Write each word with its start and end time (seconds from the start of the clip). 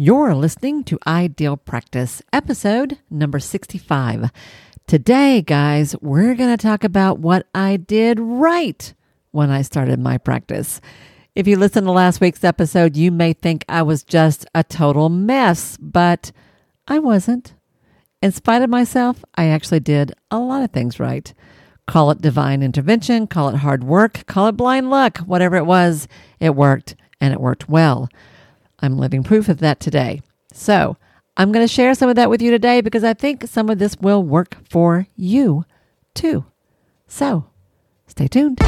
You're 0.00 0.32
listening 0.32 0.84
to 0.84 0.98
Ideal 1.08 1.56
Practice, 1.56 2.22
episode 2.32 2.98
number 3.10 3.40
65. 3.40 4.30
Today, 4.86 5.42
guys, 5.42 5.96
we're 6.00 6.36
going 6.36 6.56
to 6.56 6.62
talk 6.62 6.84
about 6.84 7.18
what 7.18 7.48
I 7.52 7.78
did 7.78 8.20
right 8.20 8.94
when 9.32 9.50
I 9.50 9.62
started 9.62 9.98
my 9.98 10.16
practice. 10.16 10.80
If 11.34 11.48
you 11.48 11.56
listen 11.56 11.82
to 11.82 11.90
last 11.90 12.20
week's 12.20 12.44
episode, 12.44 12.96
you 12.96 13.10
may 13.10 13.32
think 13.32 13.64
I 13.68 13.82
was 13.82 14.04
just 14.04 14.46
a 14.54 14.62
total 14.62 15.08
mess, 15.08 15.76
but 15.80 16.30
I 16.86 17.00
wasn't. 17.00 17.54
In 18.22 18.30
spite 18.30 18.62
of 18.62 18.70
myself, 18.70 19.24
I 19.34 19.46
actually 19.46 19.80
did 19.80 20.12
a 20.30 20.38
lot 20.38 20.62
of 20.62 20.70
things 20.70 21.00
right. 21.00 21.34
Call 21.88 22.12
it 22.12 22.22
divine 22.22 22.62
intervention, 22.62 23.26
call 23.26 23.48
it 23.48 23.56
hard 23.56 23.82
work, 23.82 24.26
call 24.26 24.46
it 24.46 24.52
blind 24.52 24.90
luck, 24.90 25.18
whatever 25.18 25.56
it 25.56 25.66
was, 25.66 26.06
it 26.38 26.54
worked 26.54 26.94
and 27.20 27.34
it 27.34 27.40
worked 27.40 27.68
well. 27.68 28.08
I'm 28.80 28.96
living 28.96 29.22
proof 29.24 29.48
of 29.48 29.58
that 29.58 29.80
today. 29.80 30.22
So 30.52 30.96
I'm 31.36 31.52
going 31.52 31.66
to 31.66 31.72
share 31.72 31.94
some 31.94 32.08
of 32.08 32.16
that 32.16 32.30
with 32.30 32.40
you 32.40 32.50
today 32.50 32.80
because 32.80 33.04
I 33.04 33.14
think 33.14 33.46
some 33.46 33.70
of 33.70 33.78
this 33.78 33.96
will 34.00 34.22
work 34.22 34.56
for 34.68 35.06
you 35.16 35.64
too. 36.14 36.44
So 37.06 37.46
stay 38.06 38.28
tuned. 38.28 38.58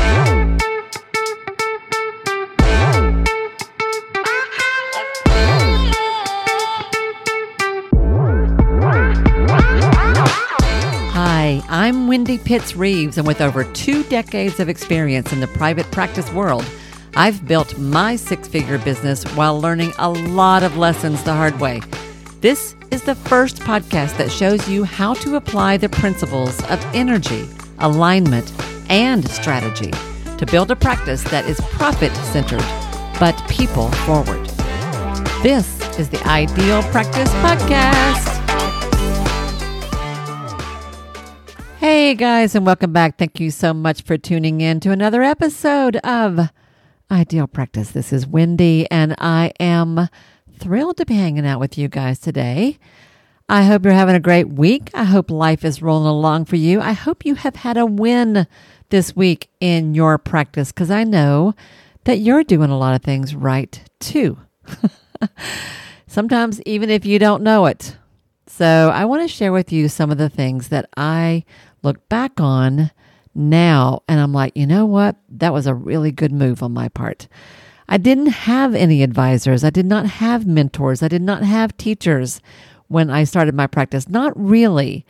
Hi, 11.12 11.62
I'm 11.69 12.08
Wendy 12.08 12.38
Pitts 12.38 12.74
Reeves, 12.77 13.19
and 13.19 13.27
with 13.27 13.41
over 13.41 13.64
two 13.64 14.02
decades 14.05 14.58
of 14.58 14.69
experience 14.69 15.33
in 15.33 15.41
the 15.41 15.48
private 15.48 15.91
practice 15.91 16.33
world, 16.33 16.64
I've 17.16 17.46
built 17.46 17.77
my 17.77 18.16
six 18.16 18.46
figure 18.46 18.78
business 18.78 19.24
while 19.34 19.60
learning 19.60 19.92
a 19.98 20.09
lot 20.10 20.62
of 20.62 20.77
lessons 20.77 21.23
the 21.24 21.34
hard 21.34 21.59
way. 21.59 21.80
This 22.41 22.77
is 22.91 23.02
the 23.02 23.14
first 23.14 23.60
podcast 23.60 24.16
that 24.16 24.30
shows 24.30 24.69
you 24.69 24.84
how 24.84 25.14
to 25.14 25.36
apply 25.36 25.77
the 25.77 25.88
principles 25.88 26.62
of 26.64 26.84
energy, 26.94 27.48
alignment, 27.81 28.53
and 28.88 29.28
strategy 29.28 29.91
to 30.38 30.47
build 30.47 30.70
a 30.70 30.77
practice 30.77 31.22
that 31.25 31.47
is 31.47 31.61
profit 31.72 32.14
centered 32.16 32.64
but 33.19 33.36
people 33.48 33.91
forward. 34.06 34.47
This 35.42 35.81
is 35.98 36.08
the 36.08 36.22
Ideal 36.27 36.83
Practice 36.84 37.28
Podcast. 37.34 38.28
Hey 41.78 42.14
guys, 42.14 42.55
and 42.55 42.64
welcome 42.64 42.92
back. 42.92 43.19
Thank 43.19 43.41
you 43.41 43.50
so 43.50 43.75
much 43.75 44.03
for 44.03 44.16
tuning 44.16 44.61
in 44.61 44.81
to 44.81 44.91
another 44.91 45.22
episode 45.22 45.97
of 45.97 46.50
Ideal 47.11 47.48
Practice. 47.48 47.91
This 47.91 48.12
is 48.12 48.27
Wendy, 48.27 48.86
and 48.89 49.16
I 49.19 49.53
am 49.58 50.08
thrilled 50.58 50.97
to 50.98 51.06
be 51.06 51.14
hanging 51.14 51.44
out 51.44 51.58
with 51.58 51.77
you 51.77 51.89
guys 51.89 52.20
today. 52.20 52.78
I 53.48 53.64
hope 53.64 53.84
you're 53.84 53.94
having 53.94 54.14
a 54.14 54.20
great 54.20 54.48
week. 54.48 54.91
I 54.94 55.03
hope 55.03 55.28
life 55.28 55.64
is 55.64 55.83
rolling 55.83 56.06
along 56.06 56.44
for 56.44 56.55
you. 56.55 56.81
I 56.81 56.92
hope 56.92 57.27
you 57.27 57.34
have 57.34 57.56
had 57.56 57.77
a 57.77 57.84
win 57.84 58.47
this 58.91 59.16
week 59.16 59.50
in 59.58 59.92
your 59.92 60.19
practice 60.19 60.70
because 60.70 60.91
I 60.91 61.03
know 61.03 61.55
that 62.05 62.19
you're 62.19 62.44
doing 62.44 62.70
a 62.70 62.78
lot 62.78 62.94
of 62.94 63.03
things 63.03 63.34
right 63.34 63.81
too. 63.98 64.38
Sometimes, 66.06 66.62
even 66.62 66.91
if 66.91 67.05
you 67.05 67.19
don't 67.19 67.42
know 67.42 67.66
it. 67.66 67.97
So, 68.47 68.92
I 68.94 69.05
want 69.05 69.22
to 69.22 69.28
share 69.28 69.53
with 69.53 69.72
you 69.72 69.88
some 69.88 70.12
of 70.12 70.19
the 70.19 70.28
things 70.28 70.69
that 70.69 70.88
I 70.97 71.44
look 71.83 72.08
back 72.08 72.41
on 72.41 72.92
now 73.34 74.03
and 74.09 74.20
I'm 74.20 74.33
like, 74.33 74.56
you 74.56 74.67
know 74.67 74.86
what? 74.86 75.17
That 75.28 75.53
was 75.53 75.67
a 75.67 75.75
really 75.75 76.11
good 76.12 76.33
move 76.33 76.62
on 76.62 76.73
my 76.73 76.89
part. 76.89 77.28
I 77.89 77.97
didn't 77.97 78.27
have 78.27 78.75
any 78.75 79.03
advisors. 79.03 79.64
I 79.64 79.70
did 79.70 79.87
not 79.87 80.06
have 80.06 80.47
mentors. 80.47 81.03
I 81.03 81.09
did 81.09 81.22
not 81.22 81.42
have 81.42 81.77
teachers 81.77 82.41
when 82.89 83.11
I 83.11 83.25
started 83.25 83.55
my 83.55 83.67
practice. 83.67 84.09
Not 84.09 84.33
really. 84.41 85.05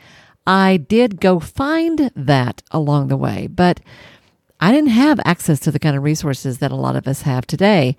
I 0.46 0.78
did 0.78 1.20
go 1.20 1.40
find 1.40 2.10
that 2.16 2.62
along 2.70 3.08
the 3.08 3.16
way, 3.16 3.46
but 3.46 3.80
I 4.60 4.72
didn't 4.72 4.90
have 4.90 5.20
access 5.24 5.60
to 5.60 5.70
the 5.70 5.78
kind 5.78 5.96
of 5.96 6.02
resources 6.02 6.58
that 6.58 6.72
a 6.72 6.76
lot 6.76 6.96
of 6.96 7.06
us 7.06 7.22
have 7.22 7.46
today. 7.46 7.96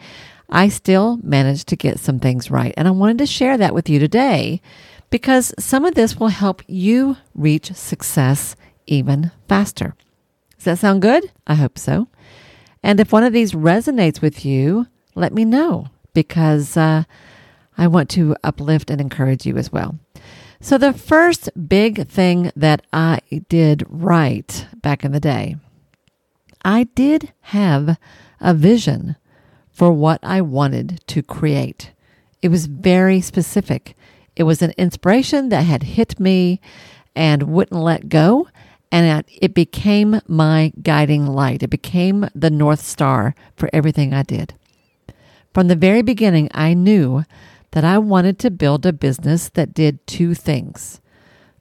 I 0.50 0.68
still 0.68 1.20
managed 1.24 1.68
to 1.70 1.76
get 1.76 2.00
some 2.00 2.20
things 2.20 2.52
right. 2.52 2.74
And 2.76 2.88
I 2.88 2.92
wanted 2.92 3.20
to 3.20 3.26
share 3.26 3.58
that 3.58 3.74
with 3.74 3.90
you 3.90 4.00
today 4.00 4.62
because 5.10 5.54
some 5.58 5.86
of 5.86 5.96
this 5.96 6.18
will 6.18 6.28
help 6.28 6.62
you 6.68 7.18
reach 7.34 7.74
success 7.74 8.56
even 8.86 9.32
faster. 9.48 9.96
Does 10.62 10.66
that 10.66 10.78
sound 10.78 11.02
good? 11.02 11.32
I 11.48 11.56
hope 11.56 11.80
so. 11.80 12.08
And 12.84 13.00
if 13.00 13.12
one 13.12 13.24
of 13.24 13.34
these 13.34 13.54
resonates 13.54 14.22
with 14.22 14.46
you, 14.46 14.86
let 15.16 15.34
me 15.34 15.44
know 15.44 15.88
because 16.14 16.78
uh, 16.78 17.06
I 17.80 17.88
want 17.88 18.12
to 18.12 18.36
uplift 18.44 18.92
and 18.92 19.02
encourage 19.02 19.44
you 19.44 19.58
as 19.58 19.72
well. 19.72 19.98
So, 20.60 20.78
the 20.78 20.94
first 20.94 21.50
big 21.68 22.08
thing 22.08 22.52
that 22.56 22.84
I 22.94 23.22
did 23.50 23.84
right 23.90 24.68
back 24.84 25.04
in 25.04 25.14
the 25.14 25.20
day, 25.20 25.56
I 26.64 26.84
did 26.84 27.34
have 27.42 27.98
a 28.40 28.54
vision 28.54 29.16
for 29.72 29.92
what 29.92 30.20
I 30.22 30.42
wanted 30.42 31.02
to 31.08 31.24
create. 31.24 31.90
It 32.44 32.50
was 32.50 32.68
very 32.68 33.20
specific. 33.20 33.98
It 34.36 34.44
was 34.44 34.62
an 34.62 34.76
inspiration 34.78 35.50
that 35.50 35.64
had 35.64 35.82
hit 35.82 36.20
me 36.20 36.62
and 37.16 37.50
wouldn't 37.52 37.82
let 37.82 38.10
go 38.10 38.48
and 38.92 39.24
it 39.28 39.54
became 39.54 40.22
my 40.28 40.74
guiding 40.82 41.26
light. 41.26 41.64
It 41.64 41.70
became 41.70 42.28
the 42.36 42.50
North 42.50 42.82
Star 42.82 43.34
for 43.56 43.70
everything 43.72 44.14
I 44.14 44.24
did. 44.24 44.54
From 45.54 45.68
the 45.68 45.76
very 45.76 46.02
beginning, 46.02 46.50
I 46.54 46.74
knew 46.74 47.24
that 47.72 47.84
I 47.86 47.98
wanted 47.98 48.38
to 48.40 48.52
build 48.52 48.86
a 48.86 48.94
business 48.94 49.50
that 49.50 49.74
did 49.74 50.06
two 50.06 50.34
things. 50.34 51.00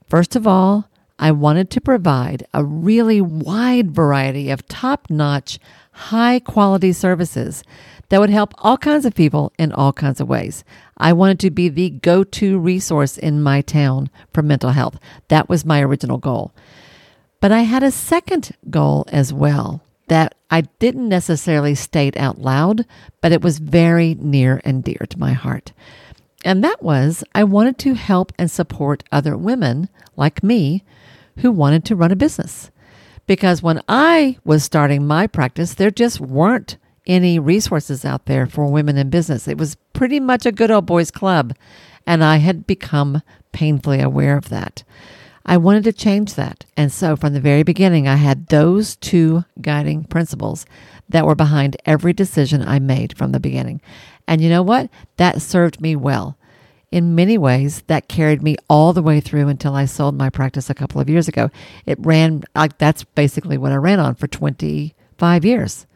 First 0.07 0.35
of 0.35 0.45
all, 0.45 0.89
I 1.17 1.31
wanted 1.31 1.69
to 1.71 1.81
provide 1.81 2.45
a 2.53 2.65
really 2.65 3.21
wide 3.21 3.91
variety 3.91 4.49
of 4.49 4.67
top 4.67 5.09
notch, 5.09 5.59
high 5.91 6.39
quality 6.39 6.91
services 6.93 7.63
that 8.09 8.19
would 8.19 8.29
help 8.29 8.53
all 8.57 8.77
kinds 8.77 9.05
of 9.05 9.15
people 9.15 9.53
in 9.57 9.71
all 9.71 9.93
kinds 9.93 10.19
of 10.19 10.27
ways. 10.27 10.65
I 10.97 11.13
wanted 11.13 11.39
to 11.41 11.51
be 11.51 11.69
the 11.69 11.91
go 11.91 12.23
to 12.23 12.59
resource 12.59 13.17
in 13.17 13.41
my 13.41 13.61
town 13.61 14.09
for 14.33 14.41
mental 14.41 14.71
health. 14.71 14.99
That 15.29 15.47
was 15.47 15.63
my 15.63 15.81
original 15.81 16.17
goal. 16.17 16.53
But 17.41 17.51
I 17.51 17.61
had 17.61 17.83
a 17.83 17.91
second 17.91 18.55
goal 18.69 19.05
as 19.09 19.33
well 19.33 19.81
that 20.07 20.35
I 20.49 20.61
didn't 20.79 21.09
necessarily 21.09 21.75
state 21.75 22.15
out 22.15 22.39
loud, 22.39 22.85
but 23.19 23.31
it 23.31 23.41
was 23.41 23.59
very 23.59 24.15
near 24.19 24.61
and 24.63 24.83
dear 24.83 25.05
to 25.09 25.19
my 25.19 25.33
heart. 25.33 25.73
And 26.45 26.63
that 26.63 26.81
was 26.81 27.23
I 27.33 27.43
wanted 27.43 27.77
to 27.79 27.95
help 27.95 28.31
and 28.37 28.49
support 28.49 29.03
other 29.11 29.35
women 29.35 29.89
like 30.15 30.43
me 30.43 30.83
who 31.37 31.51
wanted 31.51 31.83
to 31.85 31.95
run 31.95 32.11
a 32.11 32.15
business. 32.15 32.71
Because 33.27 33.63
when 33.63 33.81
I 33.87 34.37
was 34.43 34.63
starting 34.63 35.07
my 35.07 35.27
practice, 35.27 35.73
there 35.73 35.91
just 35.91 36.19
weren't 36.19 36.77
any 37.07 37.39
resources 37.39 38.05
out 38.05 38.25
there 38.25 38.45
for 38.45 38.65
women 38.65 38.97
in 38.97 39.09
business. 39.09 39.47
It 39.47 39.57
was 39.57 39.77
pretty 39.93 40.19
much 40.19 40.45
a 40.45 40.51
good 40.51 40.71
old 40.71 40.85
boys 40.85 41.09
club. 41.09 41.55
And 42.05 42.23
I 42.23 42.37
had 42.37 42.67
become 42.67 43.21
painfully 43.51 44.01
aware 44.01 44.37
of 44.37 44.49
that. 44.49 44.83
I 45.45 45.57
wanted 45.57 45.83
to 45.85 45.93
change 45.93 46.35
that. 46.35 46.65
And 46.77 46.91
so 46.91 47.15
from 47.15 47.33
the 47.33 47.41
very 47.41 47.63
beginning, 47.63 48.07
I 48.07 48.15
had 48.15 48.47
those 48.47 48.95
two 48.95 49.45
guiding 49.59 50.03
principles 50.03 50.65
that 51.09 51.25
were 51.25 51.35
behind 51.35 51.77
every 51.85 52.13
decision 52.13 52.61
I 52.61 52.79
made 52.79 53.17
from 53.17 53.31
the 53.31 53.39
beginning. 53.39 53.81
And 54.27 54.41
you 54.41 54.49
know 54.49 54.63
what? 54.63 54.89
That 55.17 55.41
served 55.41 55.81
me 55.81 55.95
well. 55.95 56.37
In 56.91 57.15
many 57.15 57.37
ways, 57.37 57.83
that 57.87 58.09
carried 58.09 58.43
me 58.43 58.57
all 58.69 58.91
the 58.91 59.01
way 59.01 59.21
through 59.21 59.47
until 59.47 59.75
I 59.75 59.85
sold 59.85 60.15
my 60.17 60.29
practice 60.29 60.69
a 60.69 60.73
couple 60.73 60.99
of 60.99 61.09
years 61.09 61.27
ago. 61.27 61.49
It 61.85 61.97
ran 62.01 62.43
like 62.53 62.77
that's 62.77 63.03
basically 63.03 63.57
what 63.57 63.71
I 63.71 63.75
ran 63.75 63.99
on 63.99 64.15
for 64.15 64.27
25 64.27 65.45
years. 65.45 65.87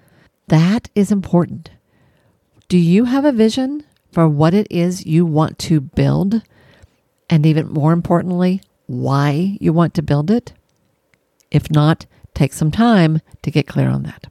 That 0.47 0.89
is 0.95 1.11
important. 1.11 1.71
Do 2.69 2.77
you 2.77 3.05
have 3.05 3.25
a 3.25 3.31
vision 3.31 3.83
for 4.11 4.27
what 4.27 4.53
it 4.53 4.67
is 4.69 5.05
you 5.05 5.25
want 5.25 5.59
to 5.59 5.81
build? 5.81 6.41
And 7.29 7.45
even 7.45 7.67
more 7.67 7.91
importantly, 7.91 8.61
why 8.87 9.57
you 9.59 9.73
want 9.73 9.93
to 9.95 10.01
build 10.01 10.31
it? 10.31 10.53
If 11.51 11.71
not, 11.71 12.05
take 12.33 12.53
some 12.53 12.71
time 12.71 13.21
to 13.41 13.51
get 13.51 13.67
clear 13.67 13.89
on 13.89 14.03
that. 14.03 14.27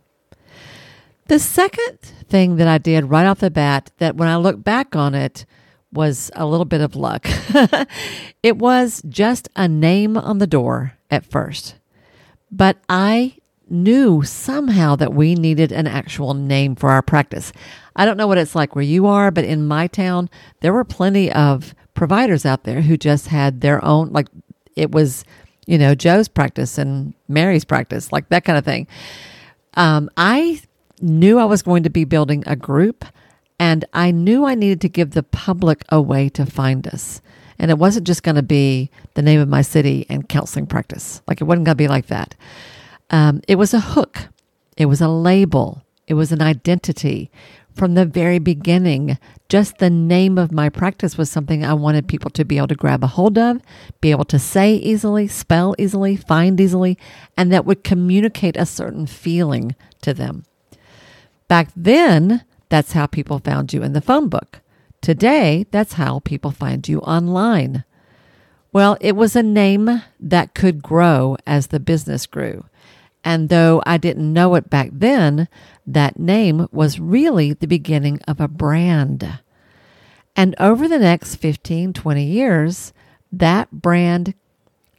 The 1.26 1.38
second 1.38 1.98
thing 2.28 2.56
that 2.56 2.68
I 2.68 2.78
did 2.78 3.06
right 3.06 3.26
off 3.26 3.40
the 3.40 3.50
bat, 3.50 3.90
that 3.98 4.16
when 4.16 4.28
I 4.28 4.36
look 4.36 4.62
back 4.62 4.94
on 4.94 5.14
it, 5.14 5.46
was 5.92 6.30
a 6.34 6.44
little 6.44 6.64
bit 6.64 6.80
of 6.80 6.96
luck. 6.96 7.26
it 8.42 8.56
was 8.58 9.00
just 9.08 9.48
a 9.56 9.68
name 9.68 10.16
on 10.16 10.38
the 10.38 10.46
door 10.46 10.94
at 11.10 11.24
first. 11.24 11.76
But 12.50 12.78
I 12.88 13.36
knew 13.70 14.22
somehow 14.22 14.96
that 14.96 15.14
we 15.14 15.34
needed 15.34 15.72
an 15.72 15.86
actual 15.86 16.34
name 16.34 16.74
for 16.74 16.90
our 16.90 17.02
practice. 17.02 17.52
I 17.96 18.04
don't 18.04 18.16
know 18.16 18.26
what 18.26 18.38
it's 18.38 18.54
like 18.54 18.74
where 18.74 18.84
you 18.84 19.06
are, 19.06 19.30
but 19.30 19.44
in 19.44 19.66
my 19.66 19.86
town, 19.86 20.28
there 20.60 20.72
were 20.72 20.84
plenty 20.84 21.32
of 21.32 21.74
providers 21.94 22.44
out 22.44 22.64
there 22.64 22.82
who 22.82 22.96
just 22.96 23.28
had 23.28 23.60
their 23.60 23.84
own, 23.84 24.10
like 24.12 24.28
it 24.76 24.90
was, 24.92 25.24
you 25.66 25.78
know, 25.78 25.94
Joe's 25.94 26.28
practice 26.28 26.78
and 26.78 27.14
Mary's 27.28 27.64
practice, 27.64 28.12
like 28.12 28.28
that 28.28 28.44
kind 28.44 28.58
of 28.58 28.64
thing. 28.64 28.86
Um, 29.74 30.10
I 30.16 30.60
knew 31.00 31.38
I 31.38 31.44
was 31.44 31.62
going 31.62 31.82
to 31.84 31.90
be 31.90 32.04
building 32.04 32.44
a 32.46 32.56
group, 32.56 33.04
And 33.58 33.84
I 33.92 34.10
knew 34.10 34.44
I 34.44 34.54
needed 34.54 34.80
to 34.82 34.88
give 34.88 35.12
the 35.12 35.22
public 35.22 35.84
a 35.88 36.00
way 36.02 36.28
to 36.30 36.44
find 36.44 36.86
us. 36.88 37.22
And 37.58 37.70
it 37.70 37.78
wasn't 37.78 38.06
just 38.06 38.22
going 38.22 38.34
to 38.34 38.42
be 38.42 38.90
the 39.14 39.22
name 39.22 39.40
of 39.40 39.48
my 39.48 39.62
city 39.62 40.06
and 40.08 40.28
counseling 40.28 40.66
practice. 40.66 41.22
Like 41.28 41.40
it 41.40 41.44
wasn't 41.44 41.66
going 41.66 41.76
to 41.76 41.82
be 41.82 41.88
like 41.88 42.06
that. 42.06 42.34
Um, 43.10 43.42
it 43.46 43.56
was 43.56 43.72
a 43.72 43.80
hook, 43.80 44.28
it 44.76 44.86
was 44.86 45.00
a 45.00 45.08
label, 45.08 45.82
it 46.08 46.14
was 46.14 46.32
an 46.32 46.42
identity. 46.42 47.30
From 47.74 47.94
the 47.94 48.06
very 48.06 48.38
beginning, 48.38 49.18
just 49.48 49.78
the 49.78 49.90
name 49.90 50.38
of 50.38 50.52
my 50.52 50.68
practice 50.68 51.18
was 51.18 51.28
something 51.28 51.64
I 51.64 51.74
wanted 51.74 52.06
people 52.06 52.30
to 52.30 52.44
be 52.44 52.56
able 52.56 52.68
to 52.68 52.76
grab 52.76 53.02
a 53.02 53.08
hold 53.08 53.36
of, 53.36 53.60
be 54.00 54.12
able 54.12 54.24
to 54.26 54.38
say 54.38 54.74
easily, 54.76 55.26
spell 55.26 55.74
easily, 55.76 56.14
find 56.14 56.60
easily, 56.60 56.96
and 57.36 57.52
that 57.52 57.66
would 57.66 57.82
communicate 57.82 58.56
a 58.56 58.64
certain 58.64 59.06
feeling 59.06 59.74
to 60.02 60.14
them. 60.14 60.44
Back 61.48 61.70
then, 61.74 62.44
that's 62.68 62.92
how 62.92 63.06
people 63.06 63.40
found 63.40 63.72
you 63.72 63.82
in 63.82 63.92
the 63.92 64.00
phone 64.00 64.28
book. 64.28 64.60
Today, 65.00 65.66
that's 65.72 65.94
how 65.94 66.20
people 66.20 66.52
find 66.52 66.88
you 66.88 67.00
online. 67.00 67.84
Well, 68.72 68.96
it 69.00 69.16
was 69.16 69.34
a 69.34 69.42
name 69.42 70.02
that 70.18 70.54
could 70.54 70.82
grow 70.82 71.36
as 71.46 71.68
the 71.68 71.80
business 71.80 72.26
grew. 72.26 72.64
And 73.24 73.48
though 73.48 73.82
I 73.86 73.96
didn't 73.96 74.32
know 74.32 74.54
it 74.54 74.68
back 74.68 74.90
then, 74.92 75.48
that 75.86 76.18
name 76.18 76.68
was 76.70 77.00
really 77.00 77.54
the 77.54 77.66
beginning 77.66 78.20
of 78.28 78.38
a 78.38 78.48
brand. 78.48 79.40
And 80.36 80.54
over 80.60 80.86
the 80.86 80.98
next 80.98 81.36
15, 81.36 81.94
20 81.94 82.24
years, 82.24 82.92
that 83.32 83.70
brand, 83.70 84.34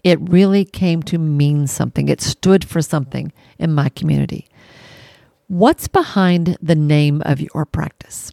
it 0.03 0.19
really 0.21 0.65
came 0.65 1.03
to 1.03 1.19
mean 1.19 1.67
something. 1.67 2.09
It 2.09 2.21
stood 2.21 2.65
for 2.65 2.81
something 2.81 3.31
in 3.59 3.73
my 3.73 3.89
community. 3.89 4.47
What's 5.47 5.87
behind 5.87 6.57
the 6.61 6.75
name 6.75 7.21
of 7.25 7.39
your 7.39 7.65
practice? 7.65 8.31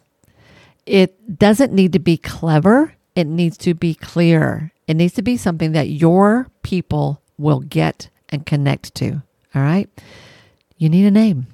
It 0.87 1.39
doesn't 1.39 1.73
need 1.73 1.93
to 1.93 1.99
be 1.99 2.17
clever, 2.17 2.95
it 3.15 3.27
needs 3.27 3.59
to 3.59 3.75
be 3.75 3.95
clear. 3.95 4.73
It 4.87 4.95
needs 4.95 5.15
to 5.15 5.23
be 5.23 5.37
something 5.37 5.73
that 5.73 5.89
your 5.89 6.49
people 6.63 7.23
will 7.39 7.61
get 7.61 8.09
and 8.31 8.45
connect 8.45 8.95
to. 8.97 9.23
All 9.55 9.63
right. 9.63 9.89
You 10.77 10.89
need 10.89 11.07
a 11.07 11.11
name. 11.11 11.47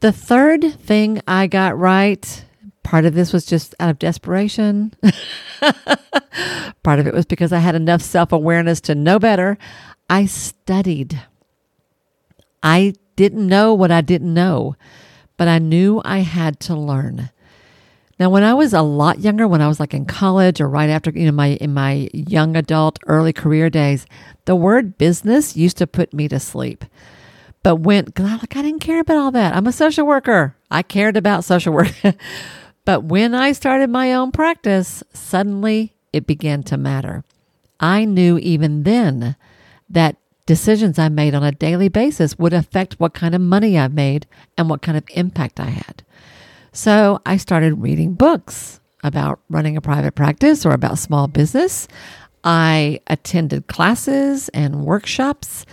The 0.00 0.12
third 0.12 0.78
thing 0.80 1.20
I 1.26 1.46
got 1.46 1.78
right, 1.78 2.44
part 2.82 3.06
of 3.06 3.14
this 3.14 3.32
was 3.32 3.46
just 3.46 3.74
out 3.80 3.90
of 3.90 3.98
desperation. 3.98 4.94
part 6.82 6.98
of 6.98 7.06
it 7.06 7.14
was 7.14 7.24
because 7.24 7.52
I 7.52 7.58
had 7.58 7.74
enough 7.74 8.02
self 8.02 8.32
awareness 8.32 8.80
to 8.82 8.94
know 8.94 9.18
better. 9.18 9.56
I 10.10 10.26
studied. 10.26 11.22
I 12.62 12.94
didn't 13.16 13.46
know 13.46 13.72
what 13.72 13.90
I 13.90 14.00
didn't 14.00 14.32
know, 14.32 14.76
but 15.36 15.48
I 15.48 15.58
knew 15.58 16.02
I 16.04 16.18
had 16.18 16.60
to 16.60 16.74
learn. 16.74 17.30
Now, 18.18 18.30
when 18.30 18.44
I 18.44 18.54
was 18.54 18.72
a 18.72 18.82
lot 18.82 19.20
younger, 19.20 19.48
when 19.48 19.60
I 19.60 19.68
was 19.68 19.80
like 19.80 19.92
in 19.92 20.06
college 20.06 20.60
or 20.60 20.68
right 20.68 20.88
after, 20.90 21.10
you 21.10 21.26
know, 21.26 21.32
my 21.32 21.48
in 21.54 21.74
my 21.74 22.08
young 22.12 22.56
adult 22.56 22.98
early 23.06 23.32
career 23.32 23.70
days, 23.70 24.06
the 24.44 24.54
word 24.54 24.98
business 24.98 25.56
used 25.56 25.78
to 25.78 25.86
put 25.86 26.14
me 26.14 26.28
to 26.28 26.38
sleep. 26.38 26.84
But 27.64 27.76
when, 27.76 28.12
I 28.18 28.36
like, 28.36 28.56
I 28.56 28.62
didn't 28.62 28.82
care 28.82 29.00
about 29.00 29.16
all 29.16 29.30
that. 29.32 29.56
I'm 29.56 29.66
a 29.66 29.72
social 29.72 30.06
worker. 30.06 30.54
I 30.70 30.82
cared 30.82 31.16
about 31.16 31.44
social 31.44 31.72
work. 31.72 31.92
but 32.84 33.04
when 33.04 33.34
I 33.34 33.52
started 33.52 33.88
my 33.88 34.12
own 34.12 34.32
practice, 34.32 35.02
suddenly 35.14 35.96
it 36.12 36.26
began 36.26 36.62
to 36.64 36.76
matter. 36.76 37.24
I 37.80 38.04
knew 38.04 38.38
even 38.38 38.82
then 38.82 39.34
that 39.88 40.16
decisions 40.46 40.98
I 40.98 41.08
made 41.08 41.34
on 41.34 41.42
a 41.42 41.52
daily 41.52 41.88
basis 41.88 42.38
would 42.38 42.52
affect 42.52 43.00
what 43.00 43.14
kind 43.14 43.34
of 43.34 43.40
money 43.40 43.78
I 43.78 43.88
made 43.88 44.26
and 44.58 44.68
what 44.68 44.82
kind 44.82 44.98
of 44.98 45.04
impact 45.14 45.58
I 45.58 45.70
had. 45.70 46.04
So 46.74 47.20
I 47.24 47.36
started 47.36 47.80
reading 47.80 48.14
books 48.14 48.80
about 49.04 49.38
running 49.48 49.76
a 49.76 49.80
private 49.80 50.16
practice 50.16 50.66
or 50.66 50.72
about 50.72 50.98
small 50.98 51.28
business. 51.28 51.86
I 52.42 52.98
attended 53.06 53.68
classes 53.68 54.48
and 54.48 54.84
workshops. 54.84 55.64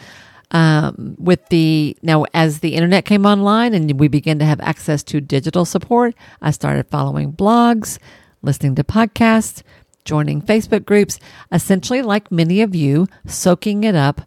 Um, 0.52 1.16
with 1.18 1.48
the 1.48 1.98
now, 2.04 2.26
as 2.36 2.60
the 2.60 2.76
internet 2.76 3.06
came 3.06 3.26
online 3.26 3.74
and 3.74 4.00
we 4.00 4.10
began 4.10 4.38
to 4.40 4.46
have 4.46 4.60
access 4.60 5.02
to 5.06 5.22
digital 5.22 5.66
support, 5.66 6.14
I 6.40 6.52
started 6.52 6.88
following 6.90 7.34
blogs, 7.34 7.98
listening 8.44 8.76
to 8.76 8.84
podcasts, 8.84 9.64
joining 10.06 10.40
Facebook 10.40 10.86
groups, 10.86 11.20
essentially, 11.52 12.04
like 12.04 12.32
many 12.32 12.62
of 12.62 12.76
you, 12.76 13.08
soaking 13.26 13.86
it 13.86 13.96
up 13.96 14.22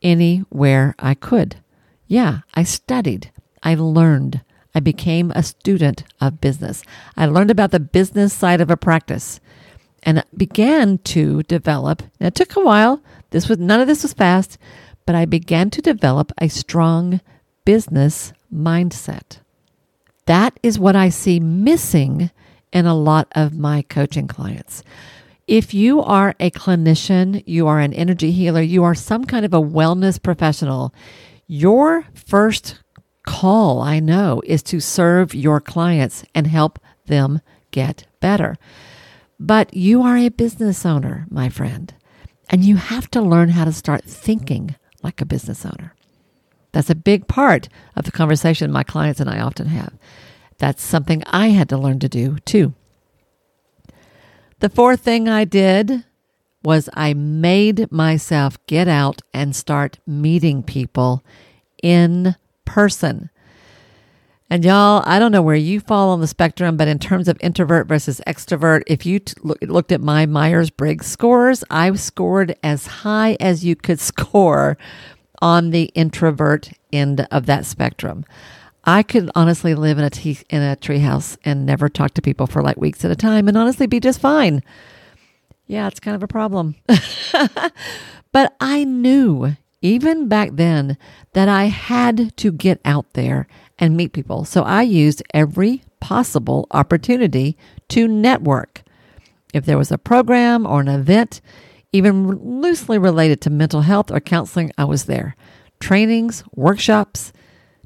anywhere 0.00 0.94
I 0.98 1.14
could. 1.14 1.56
Yeah, 2.06 2.40
I 2.54 2.62
studied, 2.62 3.30
I 3.62 3.74
learned. 3.74 4.40
I 4.74 4.80
became 4.80 5.30
a 5.30 5.42
student 5.42 6.04
of 6.20 6.40
business. 6.40 6.82
I 7.16 7.26
learned 7.26 7.50
about 7.50 7.70
the 7.70 7.80
business 7.80 8.32
side 8.32 8.60
of 8.60 8.70
a 8.70 8.76
practice 8.76 9.40
and 10.02 10.24
began 10.36 10.98
to 10.98 11.42
develop. 11.44 12.02
And 12.20 12.26
it 12.26 12.34
took 12.34 12.56
a 12.56 12.60
while. 12.60 13.02
This 13.30 13.48
was 13.48 13.58
none 13.58 13.80
of 13.80 13.86
this 13.86 14.02
was 14.02 14.12
fast, 14.12 14.58
but 15.06 15.14
I 15.14 15.24
began 15.24 15.70
to 15.70 15.82
develop 15.82 16.32
a 16.38 16.48
strong 16.48 17.20
business 17.64 18.32
mindset. 18.52 19.38
That 20.26 20.58
is 20.62 20.78
what 20.78 20.96
I 20.96 21.08
see 21.08 21.40
missing 21.40 22.30
in 22.72 22.86
a 22.86 22.94
lot 22.94 23.28
of 23.32 23.54
my 23.58 23.82
coaching 23.82 24.26
clients. 24.26 24.82
If 25.46 25.74
you 25.74 26.00
are 26.00 26.34
a 26.40 26.50
clinician, 26.50 27.42
you 27.46 27.66
are 27.66 27.78
an 27.78 27.92
energy 27.92 28.32
healer, 28.32 28.62
you 28.62 28.82
are 28.82 28.94
some 28.94 29.24
kind 29.24 29.44
of 29.44 29.52
a 29.52 29.60
wellness 29.60 30.20
professional, 30.22 30.94
your 31.46 32.06
first 32.14 32.80
call, 33.26 33.80
I 33.80 34.00
know, 34.00 34.42
is 34.44 34.62
to 34.64 34.80
serve 34.80 35.34
your 35.34 35.60
clients 35.60 36.24
and 36.34 36.46
help 36.46 36.78
them 37.06 37.40
get 37.70 38.06
better. 38.20 38.56
But 39.38 39.74
you 39.74 40.02
are 40.02 40.16
a 40.16 40.28
business 40.28 40.86
owner, 40.86 41.26
my 41.30 41.48
friend, 41.48 41.92
and 42.48 42.64
you 42.64 42.76
have 42.76 43.10
to 43.10 43.20
learn 43.20 43.50
how 43.50 43.64
to 43.64 43.72
start 43.72 44.04
thinking 44.04 44.76
like 45.02 45.20
a 45.20 45.26
business 45.26 45.66
owner. 45.66 45.94
That's 46.72 46.90
a 46.90 46.94
big 46.94 47.28
part 47.28 47.68
of 47.94 48.04
the 48.04 48.12
conversation 48.12 48.72
my 48.72 48.82
clients 48.82 49.20
and 49.20 49.30
I 49.30 49.40
often 49.40 49.66
have. 49.66 49.94
That's 50.58 50.82
something 50.82 51.22
I 51.26 51.48
had 51.48 51.68
to 51.70 51.78
learn 51.78 51.98
to 52.00 52.08
do 52.08 52.38
too. 52.44 52.74
The 54.60 54.68
fourth 54.68 55.00
thing 55.00 55.28
I 55.28 55.44
did 55.44 56.04
was 56.62 56.88
I 56.94 57.12
made 57.12 57.92
myself 57.92 58.56
get 58.66 58.88
out 58.88 59.20
and 59.32 59.54
start 59.54 59.98
meeting 60.06 60.62
people 60.62 61.22
in 61.82 62.34
person. 62.74 63.30
And 64.50 64.64
y'all, 64.64 65.00
I 65.06 65.20
don't 65.20 65.30
know 65.30 65.42
where 65.42 65.54
you 65.54 65.78
fall 65.78 66.10
on 66.10 66.20
the 66.20 66.26
spectrum, 66.26 66.76
but 66.76 66.88
in 66.88 66.98
terms 66.98 67.28
of 67.28 67.38
introvert 67.40 67.86
versus 67.86 68.20
extrovert, 68.26 68.82
if 68.88 69.06
you 69.06 69.20
t- 69.20 69.34
look, 69.44 69.58
looked 69.62 69.92
at 69.92 70.00
my 70.00 70.26
Myers 70.26 70.70
Briggs 70.70 71.06
scores, 71.06 71.62
I 71.70 71.94
scored 71.94 72.56
as 72.64 72.88
high 72.88 73.36
as 73.38 73.64
you 73.64 73.76
could 73.76 74.00
score 74.10 74.76
on 75.40 75.70
the 75.70 75.84
introvert 75.94 76.72
end 76.92 77.28
of 77.30 77.46
that 77.46 77.64
spectrum. 77.64 78.24
I 78.82 79.04
could 79.04 79.30
honestly 79.36 79.76
live 79.76 79.98
in 79.98 80.04
a 80.04 80.36
in 80.50 80.62
a 80.62 80.76
treehouse 80.76 81.38
and 81.44 81.64
never 81.64 81.88
talk 81.88 82.14
to 82.14 82.22
people 82.22 82.48
for 82.48 82.60
like 82.60 82.76
weeks 82.76 83.04
at 83.04 83.12
a 83.12 83.16
time, 83.16 83.46
and 83.46 83.56
honestly 83.56 83.86
be 83.86 84.00
just 84.00 84.20
fine. 84.20 84.64
Yeah, 85.68 85.86
it's 85.86 86.00
kind 86.00 86.16
of 86.16 86.24
a 86.24 86.28
problem. 86.28 86.74
but 88.32 88.56
I 88.60 88.82
knew 88.82 89.54
even 89.84 90.28
back 90.28 90.48
then 90.54 90.96
that 91.34 91.46
I 91.46 91.64
had 91.66 92.34
to 92.38 92.50
get 92.50 92.80
out 92.86 93.12
there 93.12 93.46
and 93.78 93.94
meet 93.94 94.14
people. 94.14 94.46
So 94.46 94.62
I 94.62 94.80
used 94.80 95.22
every 95.34 95.82
possible 96.00 96.66
opportunity 96.70 97.58
to 97.90 98.08
network. 98.08 98.82
If 99.52 99.66
there 99.66 99.76
was 99.76 99.92
a 99.92 99.98
program 99.98 100.66
or 100.66 100.80
an 100.80 100.88
event, 100.88 101.42
even 101.92 102.28
loosely 102.62 102.96
related 102.96 103.42
to 103.42 103.50
mental 103.50 103.82
health 103.82 104.10
or 104.10 104.20
counseling, 104.20 104.72
I 104.78 104.84
was 104.86 105.04
there. 105.04 105.36
Trainings, 105.80 106.42
workshops, 106.54 107.34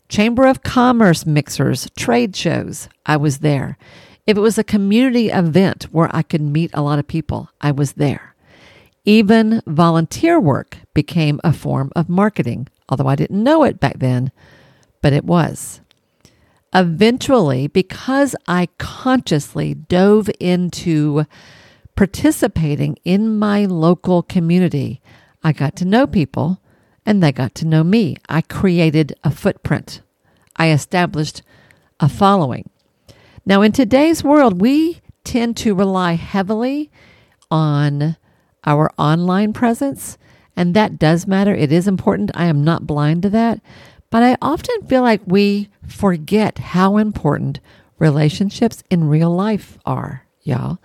Chamber 0.09 0.47
of 0.47 0.62
Commerce 0.62 1.26
mixers, 1.26 1.90
trade 1.99 2.37
shows, 2.37 2.88
I 3.07 3.17
was 3.17 3.38
there. 3.38 3.76
If 4.25 4.37
it 4.37 4.40
was 4.40 4.57
a 4.57 4.62
community 4.62 5.31
event 5.31 5.88
where 5.90 6.14
I 6.14 6.23
could 6.23 6.43
meet 6.43 6.71
a 6.75 6.83
lot 6.83 7.00
of 7.00 7.09
people, 7.09 7.50
I 7.61 7.73
was 7.73 7.95
there. 7.95 8.37
Even 9.08 9.62
volunteer 9.66 10.38
work 10.38 10.80
became 10.92 11.40
a 11.42 11.50
form 11.50 11.90
of 11.96 12.10
marketing, 12.10 12.68
although 12.90 13.06
I 13.06 13.16
didn't 13.16 13.42
know 13.42 13.64
it 13.64 13.80
back 13.80 14.00
then, 14.00 14.30
but 15.00 15.14
it 15.14 15.24
was. 15.24 15.80
Eventually, 16.74 17.68
because 17.68 18.36
I 18.46 18.68
consciously 18.76 19.72
dove 19.72 20.28
into 20.38 21.24
participating 21.96 22.98
in 23.02 23.38
my 23.38 23.64
local 23.64 24.22
community, 24.22 25.00
I 25.42 25.52
got 25.52 25.74
to 25.76 25.86
know 25.86 26.06
people 26.06 26.60
and 27.06 27.22
they 27.22 27.32
got 27.32 27.54
to 27.54 27.66
know 27.66 27.82
me. 27.82 28.18
I 28.28 28.42
created 28.42 29.14
a 29.24 29.30
footprint. 29.30 30.02
I 30.56 30.68
established 30.70 31.40
a 31.98 32.10
following. 32.10 32.68
Now, 33.46 33.62
in 33.62 33.72
today's 33.72 34.22
world, 34.22 34.60
we 34.60 35.00
tend 35.24 35.56
to 35.56 35.74
rely 35.74 36.12
heavily 36.12 36.90
on 37.50 38.18
our 38.68 38.92
online 38.98 39.54
presence, 39.54 40.18
and 40.54 40.75
that 40.75 40.98
does 40.98 41.26
matter. 41.26 41.54
It 41.54 41.72
is 41.72 41.88
important. 41.88 42.30
I 42.34 42.44
am 42.44 42.62
not 42.62 42.87
blind 42.87 43.22
to 43.22 43.30
that. 43.30 43.60
But 44.10 44.22
I 44.22 44.37
often 44.42 44.87
feel 44.87 45.02
like 45.02 45.22
we 45.26 45.68
forget 45.87 46.58
how 46.58 46.98
important 46.98 47.60
relationships 47.98 48.84
in 48.90 49.08
real 49.08 49.30
life 49.34 49.78
are, 49.87 50.26
y'all. 50.42 50.78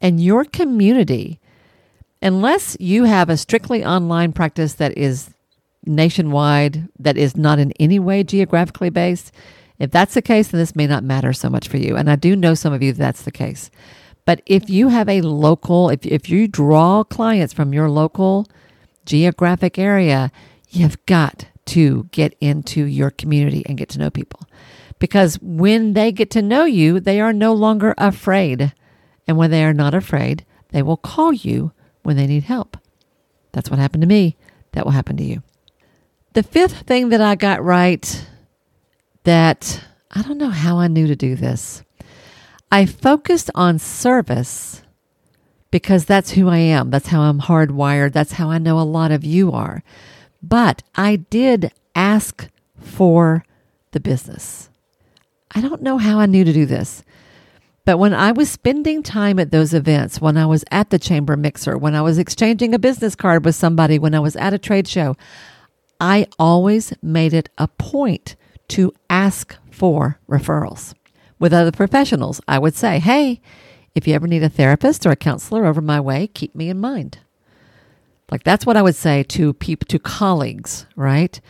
And 0.00 0.22
your 0.22 0.44
community, 0.44 1.38
unless 2.22 2.76
you 2.80 3.04
have 3.04 3.28
a 3.28 3.36
strictly 3.36 3.84
online 3.84 4.32
practice 4.32 4.74
that 4.74 4.96
is 4.96 5.30
nationwide, 5.84 6.88
that 6.98 7.18
is 7.18 7.36
not 7.36 7.58
in 7.58 7.72
any 7.72 7.98
way 7.98 8.24
geographically 8.24 8.90
based, 8.90 9.32
if 9.78 9.90
that's 9.90 10.14
the 10.14 10.22
case, 10.22 10.48
then 10.48 10.60
this 10.60 10.76
may 10.76 10.86
not 10.86 11.04
matter 11.04 11.32
so 11.32 11.50
much 11.50 11.68
for 11.68 11.76
you. 11.76 11.96
And 11.96 12.10
I 12.10 12.16
do 12.16 12.36
know 12.36 12.54
some 12.54 12.72
of 12.72 12.82
you 12.82 12.92
that's 12.92 13.22
the 13.22 13.30
case. 13.30 13.70
But 14.30 14.42
if 14.46 14.70
you 14.70 14.90
have 14.90 15.08
a 15.08 15.22
local, 15.22 15.90
if, 15.90 16.06
if 16.06 16.28
you 16.28 16.46
draw 16.46 17.02
clients 17.02 17.52
from 17.52 17.74
your 17.74 17.90
local 17.90 18.46
geographic 19.04 19.76
area, 19.76 20.30
you've 20.68 21.04
got 21.06 21.46
to 21.64 22.04
get 22.12 22.36
into 22.40 22.84
your 22.84 23.10
community 23.10 23.64
and 23.66 23.76
get 23.76 23.88
to 23.88 23.98
know 23.98 24.08
people. 24.08 24.38
Because 25.00 25.40
when 25.42 25.94
they 25.94 26.12
get 26.12 26.30
to 26.30 26.42
know 26.42 26.64
you, 26.64 27.00
they 27.00 27.20
are 27.20 27.32
no 27.32 27.52
longer 27.52 27.92
afraid. 27.98 28.72
And 29.26 29.36
when 29.36 29.50
they 29.50 29.64
are 29.64 29.74
not 29.74 29.94
afraid, 29.94 30.46
they 30.68 30.82
will 30.82 30.96
call 30.96 31.32
you 31.32 31.72
when 32.04 32.16
they 32.16 32.28
need 32.28 32.44
help. 32.44 32.76
That's 33.50 33.68
what 33.68 33.80
happened 33.80 34.02
to 34.02 34.06
me. 34.06 34.36
That 34.74 34.84
will 34.84 34.92
happen 34.92 35.16
to 35.16 35.24
you. 35.24 35.42
The 36.34 36.44
fifth 36.44 36.82
thing 36.82 37.08
that 37.08 37.20
I 37.20 37.34
got 37.34 37.64
right 37.64 38.28
that 39.24 39.82
I 40.12 40.22
don't 40.22 40.38
know 40.38 40.50
how 40.50 40.78
I 40.78 40.86
knew 40.86 41.08
to 41.08 41.16
do 41.16 41.34
this. 41.34 41.82
I 42.70 42.86
focused 42.86 43.50
on 43.54 43.78
service 43.78 44.82
because 45.70 46.04
that's 46.04 46.32
who 46.32 46.48
I 46.48 46.58
am. 46.58 46.90
That's 46.90 47.08
how 47.08 47.22
I'm 47.22 47.40
hardwired. 47.40 48.12
That's 48.12 48.32
how 48.32 48.50
I 48.50 48.58
know 48.58 48.78
a 48.78 48.82
lot 48.82 49.10
of 49.10 49.24
you 49.24 49.52
are. 49.52 49.82
But 50.42 50.82
I 50.94 51.16
did 51.16 51.72
ask 51.94 52.48
for 52.78 53.44
the 53.92 54.00
business. 54.00 54.70
I 55.52 55.60
don't 55.60 55.82
know 55.82 55.98
how 55.98 56.20
I 56.20 56.26
knew 56.26 56.44
to 56.44 56.52
do 56.52 56.66
this. 56.66 57.02
But 57.84 57.98
when 57.98 58.14
I 58.14 58.30
was 58.30 58.50
spending 58.50 59.02
time 59.02 59.38
at 59.38 59.50
those 59.50 59.74
events, 59.74 60.20
when 60.20 60.36
I 60.36 60.46
was 60.46 60.64
at 60.70 60.90
the 60.90 60.98
chamber 60.98 61.36
mixer, 61.36 61.76
when 61.76 61.94
I 61.94 62.02
was 62.02 62.18
exchanging 62.18 62.74
a 62.74 62.78
business 62.78 63.16
card 63.16 63.44
with 63.44 63.56
somebody, 63.56 63.98
when 63.98 64.14
I 64.14 64.20
was 64.20 64.36
at 64.36 64.54
a 64.54 64.58
trade 64.58 64.86
show, 64.86 65.16
I 66.00 66.26
always 66.38 66.92
made 67.02 67.34
it 67.34 67.48
a 67.58 67.66
point 67.66 68.36
to 68.68 68.92
ask 69.08 69.56
for 69.70 70.20
referrals. 70.28 70.94
With 71.40 71.52
other 71.52 71.72
professionals, 71.72 72.40
I 72.46 72.58
would 72.58 72.76
say, 72.76 73.00
hey, 73.00 73.40
if 73.94 74.06
you 74.06 74.14
ever 74.14 74.28
need 74.28 74.42
a 74.42 74.48
therapist 74.48 75.04
or 75.04 75.10
a 75.10 75.16
counselor 75.16 75.66
over 75.66 75.80
my 75.80 75.98
way, 75.98 76.28
keep 76.28 76.54
me 76.54 76.68
in 76.68 76.78
mind. 76.78 77.18
Like 78.30 78.44
that's 78.44 78.64
what 78.64 78.76
I 78.76 78.82
would 78.82 78.94
say 78.94 79.24
to 79.24 79.52
people, 79.54 79.86
to 79.86 79.98
colleagues, 79.98 80.86
right? 80.94 81.40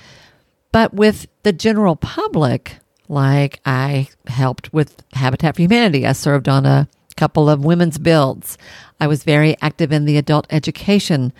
But 0.72 0.94
with 0.94 1.26
the 1.42 1.52
general 1.52 1.96
public, 1.96 2.76
like 3.08 3.60
I 3.66 4.08
helped 4.28 4.72
with 4.72 5.02
Habitat 5.12 5.56
for 5.56 5.62
Humanity, 5.62 6.06
I 6.06 6.12
served 6.12 6.48
on 6.48 6.64
a 6.64 6.88
couple 7.16 7.50
of 7.50 7.64
women's 7.64 7.98
builds. 7.98 8.56
I 9.00 9.06
was 9.06 9.24
very 9.24 9.56
active 9.60 9.92
in 9.92 10.04
the 10.04 10.16
adult 10.16 10.46
education 10.50 11.32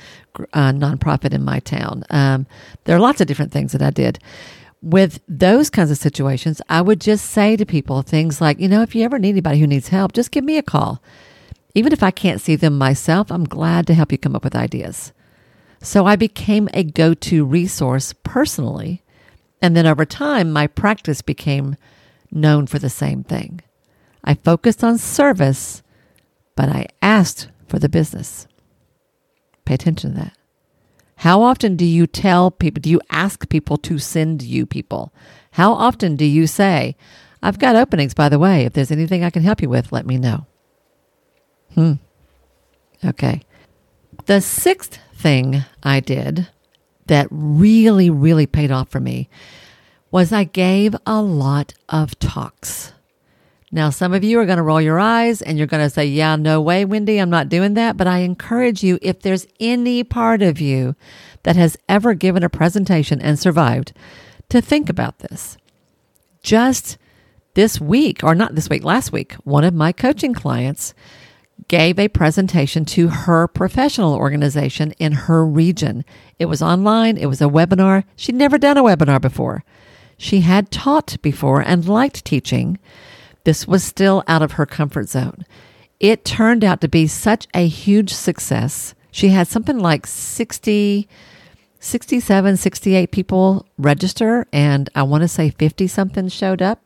uh, 0.53 0.73
nonprofit 0.73 1.33
in 1.33 1.45
my 1.45 1.61
town. 1.61 2.05
Um, 2.11 2.47
there 2.85 2.97
are 2.97 3.01
lots 3.01 3.21
of 3.21 3.27
different 3.27 3.53
things 3.53 3.73
that 3.73 3.81
I 3.81 3.91
did 3.91 4.19
with 4.83 5.21
those 5.29 5.69
kinds 5.71 5.91
of 5.91 5.99
situations, 5.99 6.63
I 6.69 6.81
would 6.81 7.01
just 7.01 7.27
say 7.27 7.57
to 7.57 7.67
people 7.67 8.03
things 8.03 8.41
like, 8.41 8.59
you 8.61 8.69
know, 8.69 8.83
if 8.83 8.95
you 8.95 9.05
ever 9.05 9.19
need 9.19 9.31
anybody 9.31 9.61
who 9.61 9.67
needs 9.67 9.89
help, 9.89 10.13
just 10.13 10.31
give 10.31 10.45
me 10.45 10.57
a 10.57 10.63
call. 10.63 11.03
Even 11.75 11.93
if 11.93 12.03
I 12.03 12.11
can't 12.11 12.41
see 12.41 12.57
them 12.57 12.79
myself, 12.79 13.31
I'm 13.31 13.45
glad 13.45 13.87
to 13.87 13.95
help 13.95 14.11
you 14.11 14.19
come 14.19 14.35
up 14.35 14.45
with 14.45 14.57
ideas. 14.57 15.13
So 15.83 16.07
I 16.07 16.17
became 16.17 16.69
a 16.75 16.83
go 16.83 17.15
to 17.15 17.45
resource 17.45 18.15
personally. 18.23 19.03
And 19.63 19.77
then 19.77 19.87
over 19.87 20.05
time, 20.05 20.53
my 20.53 20.67
practice 20.67 21.23
became 21.23 21.77
known 22.31 22.67
for 22.67 22.79
the 22.79 22.91
same 22.91 23.23
thing. 23.23 23.61
I 24.25 24.35
focused 24.35 24.83
on 24.83 24.99
service, 24.99 25.83
but 26.57 26.69
I 26.69 26.87
asked 27.01 27.49
for 27.69 27.79
the 27.79 27.89
business. 27.89 28.47
Pay 29.65 29.75
attention 29.75 30.15
to 30.15 30.21
that. 30.21 30.40
How 31.21 31.43
often 31.43 31.77
do 31.77 31.85
you 31.85 32.07
tell 32.07 32.51
people, 32.51 32.81
do 32.81 32.89
you 32.89 33.01
ask 33.11 33.47
people 33.51 33.77
to 33.77 33.99
send 33.99 34.41
you 34.41 34.65
people? 34.65 35.13
How 35.51 35.75
often 35.75 36.17
do 36.17 36.25
you 36.25 36.47
say, 36.47 36.97
I've 37.43 37.59
got 37.59 37.77
openings, 37.77 38.15
by 38.15 38.31
the 38.31 38.39
way. 38.39 38.65
If 38.65 38.73
there's 38.73 38.91
anything 38.91 39.23
I 39.23 39.29
can 39.29 39.43
help 39.43 39.61
you 39.61 39.69
with, 39.69 39.93
let 39.93 40.07
me 40.07 40.17
know. 40.17 40.47
Hmm. 41.75 41.93
Okay. 43.05 43.43
The 44.25 44.41
sixth 44.41 44.99
thing 45.15 45.63
I 45.83 46.01
did 46.01 46.49
that 47.05 47.29
really, 47.31 48.09
really 48.09 48.47
paid 48.47 48.71
off 48.71 48.89
for 48.89 49.01
me 49.01 49.29
was 50.11 50.33
I 50.33 50.45
gave 50.45 50.97
a 51.05 51.21
lot 51.21 51.75
of 51.91 52.19
talks. 52.19 52.95
Now, 53.73 53.91
some 53.91 54.13
of 54.13 54.25
you 54.25 54.41
are 54.41 54.47
going 54.47 54.57
to 54.57 54.65
roll 54.65 54.81
your 54.81 54.99
eyes 54.99 55.43
and 55.43 55.57
you're 55.57 55.69
going 55.69 55.85
to 55.85 55.91
say, 55.91 56.05
Yeah, 56.07 56.35
no 56.37 56.61
way, 56.61 56.85
Wendy, 56.85 57.19
I'm 57.19 57.31
not 57.31 57.49
doing 57.49 57.75
that. 57.75 57.97
But 57.97 58.09
I 58.09 58.19
encourage 58.19 58.83
you, 58.83 58.99
if 59.01 59.21
there's 59.21 59.47
any 59.61 60.03
part 60.03 60.43
of 60.43 60.61
you 60.61 60.97
that 61.45 61.57
has 61.57 61.77
ever 61.89 62.15
given 62.15 62.43
a 62.43 62.49
presentation 62.49 63.21
and 63.21 63.39
survived, 63.39 63.93
to 64.49 64.61
think 64.61 64.89
about 64.89 65.21
this. 65.21 65.57
Just 66.43 66.99
this 67.55 67.81
week, 67.81 68.25
or 68.25 68.35
not 68.35 68.55
this 68.55 68.69
week, 68.69 68.83
last 68.83 69.13
week, 69.13 69.35
one 69.45 69.65
of 69.65 69.75
my 69.75 69.93
coaching 69.93 70.35
clients 70.35 70.93
gave 71.69 71.99
a 71.99 72.09
presentation 72.09 72.85
to 72.85 73.09
her 73.09 73.47
professional 73.47 74.15
organization 74.15 74.93
in 74.93 75.13
her 75.13 75.47
region. 75.47 76.05
It 76.39 76.47
was 76.47 76.63
online, 76.63 77.17
it 77.17 77.27
was 77.27 77.41
a 77.41 77.45
webinar. 77.45 78.05
She'd 78.17 78.35
never 78.35 78.59
done 78.59 78.77
a 78.77 78.83
webinar 78.83 79.21
before. 79.21 79.65
She 80.17 80.41
had 80.41 80.71
taught 80.71 81.17
before 81.23 81.61
and 81.61 81.89
liked 81.89 82.25
teaching 82.25 82.79
this 83.45 83.67
was 83.67 83.83
still 83.83 84.23
out 84.27 84.43
of 84.43 84.53
her 84.53 84.67
comfort 84.67 85.09
zone. 85.09 85.45
It 85.99 86.25
turned 86.25 86.65
out 86.65 86.81
to 86.81 86.89
be 86.89 87.07
such 87.07 87.47
a 87.55 87.67
huge 87.67 88.13
success. 88.13 88.95
She 89.11 89.29
had 89.29 89.49
something 89.49 89.79
like 89.79 90.07
60, 90.07 91.09
67, 91.79 92.57
68 92.57 93.11
people 93.11 93.67
register, 93.77 94.47
and 94.53 94.89
I 94.95 95.03
want 95.03 95.23
to 95.23 95.29
say 95.29 95.51
50 95.51 95.87
something 95.87 96.29
showed 96.29 96.63
up. 96.63 96.83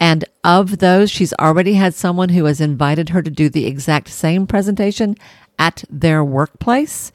And 0.00 0.24
of 0.44 0.78
those, 0.78 1.10
she's 1.10 1.34
already 1.34 1.74
had 1.74 1.94
someone 1.94 2.28
who 2.28 2.44
has 2.44 2.60
invited 2.60 3.08
her 3.08 3.22
to 3.22 3.30
do 3.30 3.48
the 3.48 3.66
exact 3.66 4.08
same 4.08 4.46
presentation 4.46 5.16
at 5.58 5.84
their 5.90 6.24
workplace. 6.24 7.10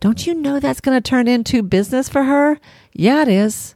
Don't 0.00 0.26
you 0.26 0.34
know 0.34 0.58
that's 0.58 0.80
going 0.80 1.00
to 1.00 1.08
turn 1.08 1.28
into 1.28 1.62
business 1.62 2.08
for 2.08 2.24
her? 2.24 2.58
Yeah, 2.92 3.22
it 3.22 3.28
is. 3.28 3.74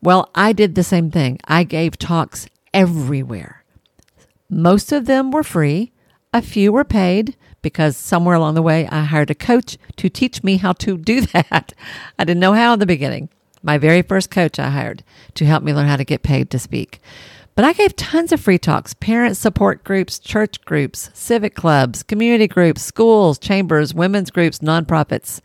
Well, 0.00 0.30
I 0.34 0.52
did 0.52 0.74
the 0.74 0.84
same 0.84 1.10
thing. 1.10 1.38
I 1.46 1.64
gave 1.64 1.98
talks 1.98 2.46
everywhere. 2.76 3.64
Most 4.50 4.92
of 4.92 5.06
them 5.06 5.30
were 5.30 5.42
free, 5.42 5.92
a 6.32 6.42
few 6.42 6.72
were 6.72 6.84
paid 6.84 7.34
because 7.62 7.96
somewhere 7.96 8.36
along 8.36 8.54
the 8.54 8.62
way 8.62 8.86
I 8.88 9.02
hired 9.02 9.30
a 9.30 9.34
coach 9.34 9.78
to 9.96 10.10
teach 10.10 10.44
me 10.44 10.58
how 10.58 10.72
to 10.74 10.98
do 10.98 11.20
that. 11.32 11.72
I 12.18 12.24
didn't 12.24 12.40
know 12.40 12.52
how 12.52 12.74
in 12.74 12.78
the 12.78 12.86
beginning. 12.86 13.30
My 13.62 13.78
very 13.78 14.02
first 14.02 14.30
coach 14.30 14.58
I 14.58 14.68
hired 14.68 15.02
to 15.34 15.46
help 15.46 15.64
me 15.64 15.72
learn 15.72 15.88
how 15.88 15.96
to 15.96 16.04
get 16.04 16.22
paid 16.22 16.50
to 16.50 16.58
speak. 16.58 17.00
But 17.54 17.64
I 17.64 17.72
gave 17.72 17.96
tons 17.96 18.32
of 18.32 18.40
free 18.40 18.58
talks, 18.58 18.92
parent 18.92 19.38
support 19.38 19.82
groups, 19.82 20.18
church 20.18 20.62
groups, 20.66 21.08
civic 21.14 21.54
clubs, 21.54 22.02
community 22.02 22.46
groups, 22.46 22.82
schools, 22.82 23.38
chambers, 23.38 23.94
women's 23.94 24.30
groups, 24.30 24.58
nonprofits, 24.58 25.40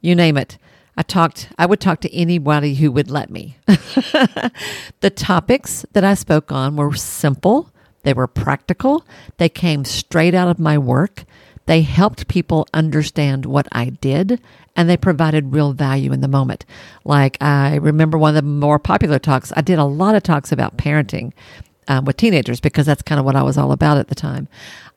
you 0.00 0.14
name 0.14 0.36
it. 0.36 0.56
I 1.00 1.02
talked, 1.02 1.48
I 1.56 1.64
would 1.64 1.80
talk 1.80 2.02
to 2.02 2.14
anybody 2.14 2.74
who 2.74 2.92
would 2.92 3.10
let 3.10 3.30
me. 3.30 3.56
the 3.66 5.10
topics 5.16 5.86
that 5.94 6.04
I 6.04 6.12
spoke 6.12 6.52
on 6.52 6.76
were 6.76 6.92
simple, 6.92 7.70
they 8.02 8.12
were 8.12 8.26
practical, 8.26 9.06
they 9.38 9.48
came 9.48 9.86
straight 9.86 10.34
out 10.34 10.48
of 10.48 10.58
my 10.58 10.76
work. 10.76 11.24
They 11.64 11.80
helped 11.80 12.28
people 12.28 12.68
understand 12.74 13.46
what 13.46 13.66
I 13.72 13.86
did 13.86 14.42
and 14.76 14.90
they 14.90 14.98
provided 14.98 15.54
real 15.54 15.72
value 15.72 16.12
in 16.12 16.20
the 16.20 16.28
moment. 16.28 16.66
Like 17.02 17.38
I 17.40 17.76
remember 17.76 18.18
one 18.18 18.36
of 18.36 18.44
the 18.44 18.50
more 18.50 18.78
popular 18.78 19.18
talks, 19.18 19.54
I 19.56 19.62
did 19.62 19.78
a 19.78 19.84
lot 19.84 20.16
of 20.16 20.22
talks 20.22 20.52
about 20.52 20.76
parenting 20.76 21.32
um, 21.88 22.04
with 22.04 22.18
teenagers 22.18 22.60
because 22.60 22.84
that's 22.84 23.00
kind 23.00 23.18
of 23.18 23.24
what 23.24 23.36
I 23.36 23.42
was 23.42 23.56
all 23.56 23.72
about 23.72 23.96
at 23.96 24.08
the 24.08 24.14
time. 24.14 24.48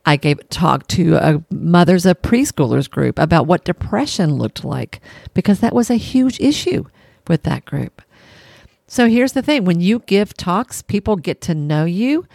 I 0.05 0.17
gave 0.17 0.39
a 0.39 0.43
talk 0.45 0.87
to 0.89 1.15
a 1.15 1.43
mothers 1.49 2.05
of 2.05 2.21
preschoolers 2.21 2.89
group 2.89 3.17
about 3.17 3.47
what 3.47 3.63
depression 3.63 4.35
looked 4.35 4.65
like 4.65 5.01
because 5.33 5.59
that 5.61 5.73
was 5.73 5.89
a 5.89 5.95
huge 5.95 6.39
issue 6.39 6.85
with 7.27 7.43
that 7.43 7.65
group. 7.65 8.01
So 8.87 9.07
here's 9.07 9.31
the 9.31 9.41
thing 9.41 9.63
when 9.63 9.79
you 9.79 9.99
give 9.99 10.35
talks, 10.35 10.81
people 10.81 11.15
get 11.15 11.41
to 11.41 11.55
know 11.55 11.85
you. 11.85 12.27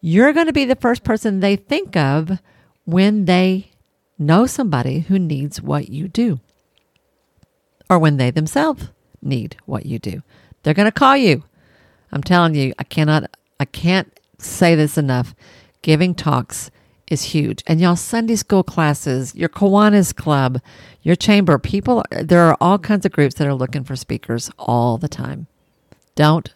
You're 0.00 0.32
going 0.32 0.46
to 0.46 0.52
be 0.52 0.66
the 0.66 0.76
first 0.76 1.04
person 1.04 1.40
they 1.40 1.56
think 1.56 1.96
of 1.96 2.38
when 2.84 3.24
they 3.24 3.72
know 4.18 4.46
somebody 4.46 5.00
who 5.00 5.18
needs 5.18 5.60
what 5.60 5.88
you 5.88 6.08
do 6.08 6.38
or 7.88 7.98
when 7.98 8.18
they 8.18 8.30
themselves 8.30 8.90
need 9.22 9.56
what 9.64 9.86
you 9.86 9.98
do. 9.98 10.22
They're 10.62 10.74
going 10.74 10.86
to 10.86 10.92
call 10.92 11.16
you. 11.16 11.44
I'm 12.12 12.22
telling 12.22 12.54
you, 12.54 12.72
I 12.78 12.84
cannot, 12.84 13.30
I 13.58 13.64
can't 13.64 14.12
say 14.38 14.74
this 14.74 14.96
enough. 14.98 15.34
Giving 15.82 16.14
talks 16.14 16.70
is 17.08 17.22
huge. 17.22 17.62
And 17.66 17.80
y'all, 17.80 17.96
Sunday 17.96 18.36
school 18.36 18.62
classes, 18.62 19.34
your 19.34 19.48
Kiwanis 19.48 20.14
Club, 20.14 20.60
your 21.02 21.16
chamber, 21.16 21.58
people, 21.58 22.04
there 22.10 22.42
are 22.42 22.56
all 22.60 22.78
kinds 22.78 23.06
of 23.06 23.12
groups 23.12 23.36
that 23.36 23.46
are 23.46 23.54
looking 23.54 23.84
for 23.84 23.96
speakers 23.96 24.50
all 24.58 24.98
the 24.98 25.08
time. 25.08 25.46
Don't, 26.14 26.52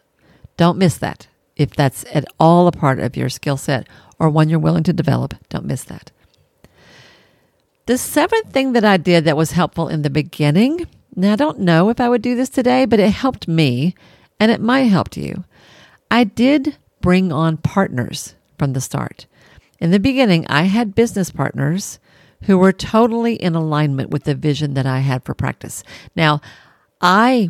don't 0.57 0.77
miss 0.77 0.97
that. 0.97 1.27
If 1.55 1.71
that's 1.71 2.05
at 2.13 2.25
all 2.39 2.67
a 2.67 2.71
part 2.71 2.99
of 2.99 3.15
your 3.15 3.29
skill 3.29 3.57
set 3.57 3.87
or 4.19 4.29
one 4.29 4.49
you're 4.49 4.59
willing 4.59 4.83
to 4.83 4.93
develop, 4.93 5.35
don't 5.49 5.65
miss 5.65 5.83
that. 5.85 6.11
The 7.85 7.97
seventh 7.97 8.51
thing 8.51 8.73
that 8.73 8.85
I 8.85 8.97
did 8.97 9.25
that 9.25 9.37
was 9.37 9.51
helpful 9.51 9.87
in 9.87 10.01
the 10.01 10.09
beginning, 10.09 10.87
now 11.15 11.33
I 11.33 11.35
don't 11.35 11.59
know 11.59 11.89
if 11.89 11.99
I 11.99 12.09
would 12.09 12.21
do 12.21 12.35
this 12.35 12.49
today, 12.49 12.85
but 12.85 12.99
it 12.99 13.11
helped 13.11 13.47
me 13.47 13.95
and 14.39 14.51
it 14.51 14.61
might 14.61 14.83
help 14.83 15.15
you. 15.15 15.43
I 16.09 16.23
did 16.23 16.77
bring 16.99 17.31
on 17.31 17.57
partners 17.57 18.35
from 18.57 18.73
the 18.73 18.81
start. 18.81 19.25
In 19.81 19.89
the 19.89 19.99
beginning, 19.99 20.45
I 20.47 20.63
had 20.63 20.93
business 20.93 21.31
partners 21.31 21.99
who 22.43 22.59
were 22.59 22.71
totally 22.71 23.33
in 23.33 23.55
alignment 23.55 24.11
with 24.11 24.25
the 24.25 24.35
vision 24.35 24.75
that 24.75 24.85
I 24.85 24.99
had 24.99 25.23
for 25.23 25.33
practice. 25.33 25.83
Now, 26.15 26.39
I 27.01 27.49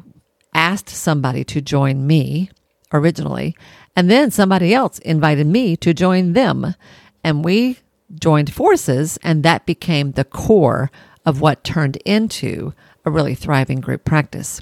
asked 0.54 0.90
somebody 0.90 1.44
to 1.44 1.60
join 1.60 2.08
me 2.08 2.50
originally, 2.94 3.56
and 3.98 4.10
then 4.10 4.32
somebody 4.32 4.74
else 4.74 4.98
invited 5.00 5.46
me 5.46 5.76
to 5.78 5.94
join 5.94 6.32
them. 6.32 6.74
And 7.22 7.44
we 7.44 7.80
joined 8.16 8.54
forces, 8.54 9.20
and 9.24 9.44
that 9.44 9.66
became 9.66 10.14
the 10.14 10.24
core 10.24 10.90
of 11.26 11.42
what 11.42 11.66
turned 11.66 11.98
into 11.98 12.74
a 13.04 13.12
really 13.12 13.36
thriving 13.36 13.82
group 13.82 14.06
practice. 14.06 14.62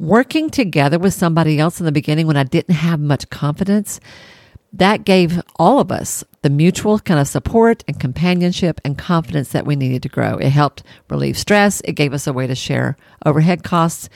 Working 0.00 0.50
together 0.50 0.98
with 0.98 1.14
somebody 1.14 1.60
else 1.60 1.78
in 1.78 1.86
the 1.86 1.92
beginning 1.92 2.26
when 2.26 2.36
I 2.36 2.44
didn't 2.44 2.74
have 2.74 2.98
much 2.98 3.30
confidence 3.30 4.00
that 4.72 5.04
gave 5.04 5.40
all 5.56 5.80
of 5.80 5.90
us 5.90 6.24
the 6.42 6.50
mutual 6.50 6.98
kind 7.00 7.20
of 7.20 7.28
support 7.28 7.82
and 7.88 7.98
companionship 7.98 8.80
and 8.84 8.96
confidence 8.96 9.50
that 9.52 9.66
we 9.66 9.76
needed 9.76 10.02
to 10.02 10.08
grow. 10.08 10.36
It 10.36 10.50
helped 10.50 10.82
relieve 11.08 11.36
stress. 11.36 11.80
It 11.84 11.92
gave 11.92 12.12
us 12.12 12.26
a 12.26 12.32
way 12.32 12.46
to 12.46 12.54
share 12.54 12.96
overhead 13.26 13.64
costs. 13.64 14.08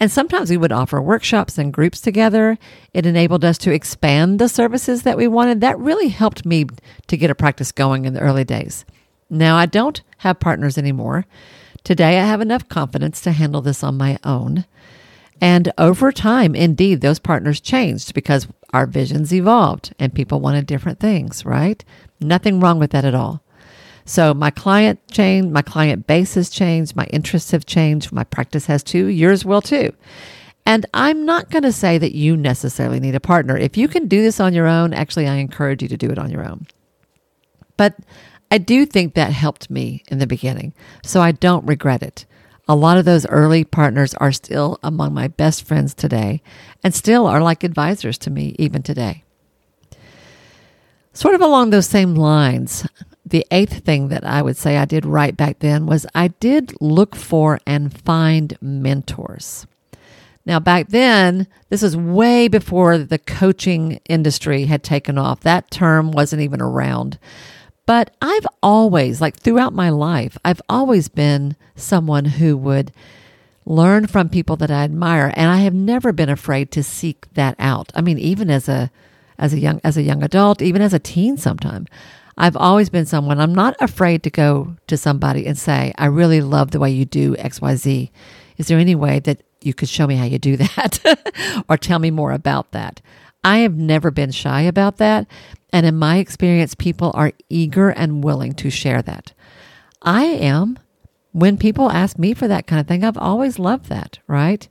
And 0.00 0.10
sometimes 0.10 0.50
we 0.50 0.56
would 0.56 0.72
offer 0.72 1.00
workshops 1.00 1.56
and 1.56 1.72
groups 1.72 2.00
together. 2.00 2.58
It 2.92 3.06
enabled 3.06 3.44
us 3.44 3.58
to 3.58 3.72
expand 3.72 4.38
the 4.38 4.48
services 4.48 5.02
that 5.02 5.16
we 5.16 5.28
wanted. 5.28 5.60
That 5.60 5.78
really 5.78 6.08
helped 6.08 6.44
me 6.44 6.66
to 7.06 7.16
get 7.16 7.30
a 7.30 7.34
practice 7.34 7.72
going 7.72 8.04
in 8.04 8.12
the 8.12 8.20
early 8.20 8.44
days. 8.44 8.84
Now, 9.30 9.56
I 9.56 9.66
don't 9.66 10.02
have 10.18 10.40
partners 10.40 10.76
anymore. 10.76 11.26
Today, 11.84 12.18
I 12.18 12.24
have 12.24 12.40
enough 12.40 12.68
confidence 12.68 13.20
to 13.22 13.32
handle 13.32 13.62
this 13.62 13.82
on 13.82 13.96
my 13.96 14.18
own. 14.24 14.64
And 15.40 15.72
over 15.78 16.12
time, 16.12 16.54
indeed, 16.54 17.00
those 17.00 17.18
partners 17.18 17.60
changed 17.60 18.14
because 18.14 18.48
our 18.74 18.86
visions 18.86 19.32
evolved 19.32 19.94
and 20.00 20.12
people 20.12 20.40
wanted 20.40 20.66
different 20.66 20.98
things, 20.98 21.46
right? 21.46 21.84
Nothing 22.20 22.58
wrong 22.58 22.80
with 22.80 22.90
that 22.90 23.04
at 23.04 23.14
all. 23.14 23.40
So 24.04 24.34
my 24.34 24.50
client 24.50 24.98
changed, 25.10 25.52
my 25.52 25.62
client 25.62 26.08
base 26.08 26.34
has 26.34 26.50
changed, 26.50 26.96
my 26.96 27.04
interests 27.04 27.52
have 27.52 27.64
changed, 27.64 28.10
my 28.10 28.24
practice 28.24 28.66
has 28.66 28.82
too, 28.82 29.06
yours 29.06 29.44
will 29.44 29.62
too. 29.62 29.92
And 30.66 30.86
I'm 30.92 31.24
not 31.24 31.50
going 31.50 31.62
to 31.62 31.72
say 31.72 31.98
that 31.98 32.16
you 32.16 32.36
necessarily 32.36 32.98
need 32.98 33.14
a 33.14 33.20
partner. 33.20 33.56
If 33.56 33.76
you 33.76 33.86
can 33.86 34.08
do 34.08 34.22
this 34.22 34.40
on 34.40 34.52
your 34.52 34.66
own, 34.66 34.92
actually, 34.92 35.28
I 35.28 35.36
encourage 35.36 35.80
you 35.80 35.88
to 35.88 35.96
do 35.96 36.10
it 36.10 36.18
on 36.18 36.30
your 36.30 36.44
own. 36.44 36.66
But 37.76 37.94
I 38.50 38.58
do 38.58 38.84
think 38.86 39.14
that 39.14 39.32
helped 39.32 39.70
me 39.70 40.02
in 40.08 40.18
the 40.18 40.26
beginning, 40.26 40.74
so 41.04 41.20
I 41.20 41.30
don't 41.30 41.66
regret 41.66 42.02
it. 42.02 42.26
A 42.66 42.74
lot 42.74 42.96
of 42.96 43.04
those 43.04 43.26
early 43.26 43.64
partners 43.64 44.14
are 44.14 44.32
still 44.32 44.78
among 44.82 45.12
my 45.12 45.28
best 45.28 45.66
friends 45.66 45.92
today 45.94 46.42
and 46.82 46.94
still 46.94 47.26
are 47.26 47.42
like 47.42 47.62
advisors 47.62 48.16
to 48.18 48.30
me 48.30 48.56
even 48.58 48.82
today. 48.82 49.24
Sort 51.12 51.34
of 51.34 51.42
along 51.42 51.70
those 51.70 51.86
same 51.86 52.14
lines, 52.14 52.88
the 53.24 53.46
eighth 53.50 53.84
thing 53.84 54.08
that 54.08 54.24
I 54.24 54.42
would 54.42 54.56
say 54.56 54.76
I 54.76 54.84
did 54.84 55.04
right 55.04 55.36
back 55.36 55.58
then 55.60 55.86
was 55.86 56.06
I 56.14 56.28
did 56.28 56.74
look 56.80 57.14
for 57.14 57.60
and 57.66 57.96
find 57.96 58.56
mentors. 58.60 59.66
Now, 60.46 60.60
back 60.60 60.88
then, 60.88 61.46
this 61.70 61.82
was 61.82 61.96
way 61.96 62.48
before 62.48 62.98
the 62.98 63.18
coaching 63.18 64.00
industry 64.08 64.66
had 64.66 64.82
taken 64.82 65.16
off. 65.16 65.40
That 65.40 65.70
term 65.70 66.10
wasn't 66.10 66.42
even 66.42 66.60
around. 66.60 67.18
But 67.86 68.14
I've 68.22 68.46
always, 68.62 69.20
like 69.20 69.36
throughout 69.36 69.74
my 69.74 69.90
life, 69.90 70.38
I've 70.44 70.62
always 70.68 71.08
been 71.08 71.56
someone 71.76 72.24
who 72.24 72.56
would 72.56 72.92
learn 73.66 74.06
from 74.06 74.28
people 74.28 74.56
that 74.56 74.70
I 74.70 74.84
admire, 74.84 75.32
and 75.36 75.50
I 75.50 75.58
have 75.58 75.74
never 75.74 76.12
been 76.12 76.30
afraid 76.30 76.70
to 76.72 76.82
seek 76.82 77.26
that 77.34 77.56
out. 77.58 77.92
I 77.94 78.00
mean, 78.00 78.18
even 78.18 78.50
as 78.50 78.68
a 78.68 78.90
as 79.38 79.52
a 79.52 79.58
young 79.58 79.80
as 79.84 79.96
a 79.96 80.02
young 80.02 80.22
adult, 80.22 80.62
even 80.62 80.80
as 80.80 80.94
a 80.94 80.98
teen, 80.98 81.36
sometime. 81.36 81.86
I've 82.36 82.56
always 82.56 82.90
been 82.90 83.06
someone 83.06 83.38
I'm 83.38 83.54
not 83.54 83.76
afraid 83.80 84.24
to 84.24 84.30
go 84.30 84.76
to 84.88 84.96
somebody 84.96 85.46
and 85.46 85.56
say, 85.56 85.92
I 85.96 86.06
really 86.06 86.40
love 86.40 86.72
the 86.72 86.80
way 86.80 86.90
you 86.90 87.04
do 87.04 87.36
XYZ. 87.36 88.10
Is 88.56 88.66
there 88.66 88.78
any 88.78 88.96
way 88.96 89.20
that 89.20 89.42
you 89.60 89.72
could 89.72 89.88
show 89.88 90.06
me 90.06 90.16
how 90.16 90.24
you 90.24 90.38
do 90.38 90.56
that 90.76 91.64
or 91.68 91.76
tell 91.76 92.00
me 92.00 92.10
more 92.10 92.32
about 92.32 92.72
that? 92.72 93.00
I 93.44 93.58
have 93.58 93.76
never 93.76 94.10
been 94.10 94.30
shy 94.30 94.62
about 94.62 94.96
that. 94.96 95.26
And 95.72 95.84
in 95.84 95.96
my 95.96 96.16
experience, 96.16 96.74
people 96.74 97.12
are 97.14 97.32
eager 97.48 97.90
and 97.90 98.24
willing 98.24 98.54
to 98.54 98.70
share 98.70 99.02
that. 99.02 99.32
I 100.02 100.24
am. 100.24 100.78
When 101.32 101.58
people 101.58 101.90
ask 101.90 102.18
me 102.18 102.32
for 102.32 102.48
that 102.48 102.66
kind 102.66 102.80
of 102.80 102.86
thing, 102.86 103.04
I've 103.04 103.18
always 103.18 103.58
loved 103.58 103.86
that, 103.86 104.20
right? 104.28 104.66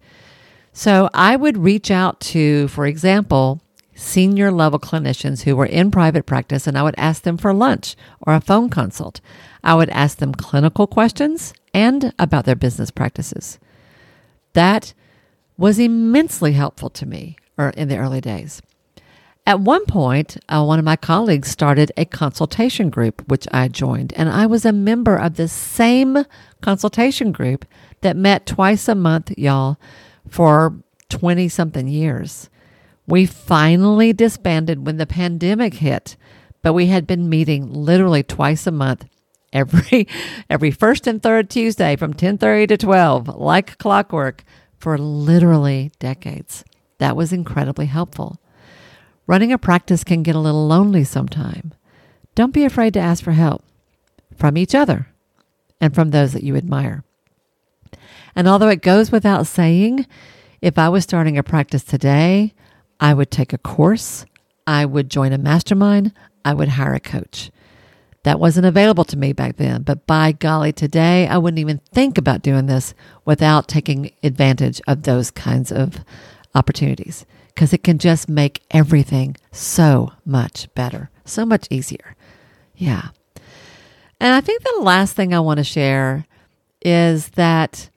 So 0.71 1.09
I 1.13 1.35
would 1.35 1.57
reach 1.57 1.91
out 1.91 2.19
to, 2.21 2.69
for 2.69 2.87
example, 2.87 3.61
senior 3.95 4.49
level 4.49 4.79
clinicians 4.79 5.43
who 5.43 5.55
were 5.55 5.65
in 5.65 5.91
private 5.91 6.25
practice 6.25 6.65
and 6.65 6.77
I 6.77 6.83
would 6.83 6.95
ask 6.97 7.23
them 7.23 7.37
for 7.37 7.53
lunch 7.53 7.95
or 8.21 8.33
a 8.33 8.41
phone 8.41 8.69
consult. 8.69 9.19
I 9.63 9.75
would 9.75 9.89
ask 9.89 10.17
them 10.17 10.33
clinical 10.33 10.87
questions 10.87 11.53
and 11.73 12.13
about 12.17 12.45
their 12.45 12.55
business 12.55 12.91
practices. 12.91 13.59
That 14.53 14.93
was 15.57 15.79
immensely 15.79 16.53
helpful 16.53 16.89
to 16.91 17.05
me 17.05 17.37
or 17.57 17.69
in 17.69 17.87
the 17.87 17.97
early 17.97 18.21
days. 18.21 18.61
At 19.45 19.59
one 19.59 19.85
point, 19.85 20.37
uh, 20.47 20.63
one 20.63 20.79
of 20.79 20.85
my 20.85 20.95
colleagues 20.95 21.49
started 21.49 21.91
a 21.97 22.05
consultation 22.05 22.89
group, 22.89 23.27
which 23.27 23.45
I 23.51 23.67
joined, 23.67 24.13
and 24.13 24.29
I 24.29 24.45
was 24.45 24.63
a 24.63 24.71
member 24.71 25.17
of 25.17 25.35
the 25.35 25.49
same 25.49 26.25
consultation 26.61 27.33
group 27.33 27.65
that 28.01 28.15
met 28.15 28.45
twice 28.45 28.87
a 28.87 28.95
month, 28.95 29.37
y'all, 29.37 29.77
for 30.29 30.75
20 31.09 31.49
something 31.49 31.89
years. 31.89 32.49
We 33.05 33.25
finally 33.25 34.13
disbanded 34.13 34.85
when 34.85 34.95
the 34.95 35.05
pandemic 35.05 35.75
hit, 35.75 36.15
but 36.61 36.71
we 36.71 36.87
had 36.87 37.05
been 37.05 37.27
meeting 37.27 37.71
literally 37.71 38.23
twice 38.23 38.65
a 38.65 38.71
month 38.71 39.05
every 39.53 40.07
every 40.49 40.71
first 40.71 41.05
and 41.05 41.21
third 41.21 41.47
Tuesday 41.47 41.95
from 41.95 42.13
10:30 42.13 42.69
to 42.69 42.77
12 42.77 43.27
like 43.27 43.77
clockwork 43.77 44.43
for 44.79 44.97
literally 44.97 45.91
decades. 45.99 46.63
That 47.03 47.17
was 47.17 47.33
incredibly 47.33 47.87
helpful. 47.87 48.39
Running 49.27 49.51
a 49.51 49.57
practice 49.57 50.05
can 50.05 50.23
get 50.23 50.37
a 50.37 50.39
little 50.39 50.65
lonely 50.65 51.03
sometime. 51.03 51.73
Don't 52.33 52.53
be 52.53 52.63
afraid 52.63 52.93
to 52.93 53.01
ask 53.01 53.21
for 53.21 53.33
help 53.33 53.61
from 54.37 54.55
each 54.55 54.73
other 54.73 55.07
and 55.81 55.93
from 55.93 56.11
those 56.11 56.31
that 56.31 56.43
you 56.43 56.55
admire. 56.55 57.03
And 58.37 58.47
although 58.47 58.69
it 58.69 58.81
goes 58.81 59.11
without 59.11 59.47
saying, 59.47 60.07
if 60.61 60.77
I 60.79 60.87
was 60.87 61.03
starting 61.03 61.37
a 61.37 61.43
practice 61.43 61.83
today, 61.83 62.53
I 63.01 63.13
would 63.13 63.31
take 63.31 63.51
a 63.51 63.57
course, 63.57 64.25
I 64.65 64.85
would 64.85 65.09
join 65.09 65.33
a 65.33 65.37
mastermind, 65.37 66.13
I 66.45 66.53
would 66.53 66.69
hire 66.69 66.93
a 66.93 67.01
coach. 67.01 67.51
That 68.23 68.39
wasn't 68.39 68.65
available 68.65 69.03
to 69.03 69.17
me 69.17 69.33
back 69.33 69.57
then, 69.57 69.81
but 69.81 70.07
by 70.07 70.31
golly, 70.31 70.71
today 70.71 71.27
I 71.27 71.37
wouldn't 71.37 71.59
even 71.59 71.81
think 71.91 72.17
about 72.17 72.43
doing 72.43 72.67
this 72.67 72.93
without 73.25 73.67
taking 73.67 74.11
advantage 74.23 74.79
of 74.87 75.03
those 75.03 75.31
kinds 75.31 75.69
of 75.69 75.99
opportunities 76.55 77.25
because 77.47 77.73
it 77.73 77.83
can 77.83 77.97
just 77.97 78.27
make 78.27 78.63
everything 78.71 79.35
so 79.51 80.11
much 80.25 80.73
better, 80.73 81.09
so 81.25 81.45
much 81.45 81.67
easier. 81.69 82.15
Yeah. 82.75 83.09
And 84.19 84.33
I 84.33 84.41
think 84.41 84.63
the 84.63 84.81
last 84.81 85.15
thing 85.15 85.33
I 85.33 85.39
want 85.39 85.57
to 85.57 85.63
share 85.63 86.25
is 86.81 87.29
that 87.29 87.89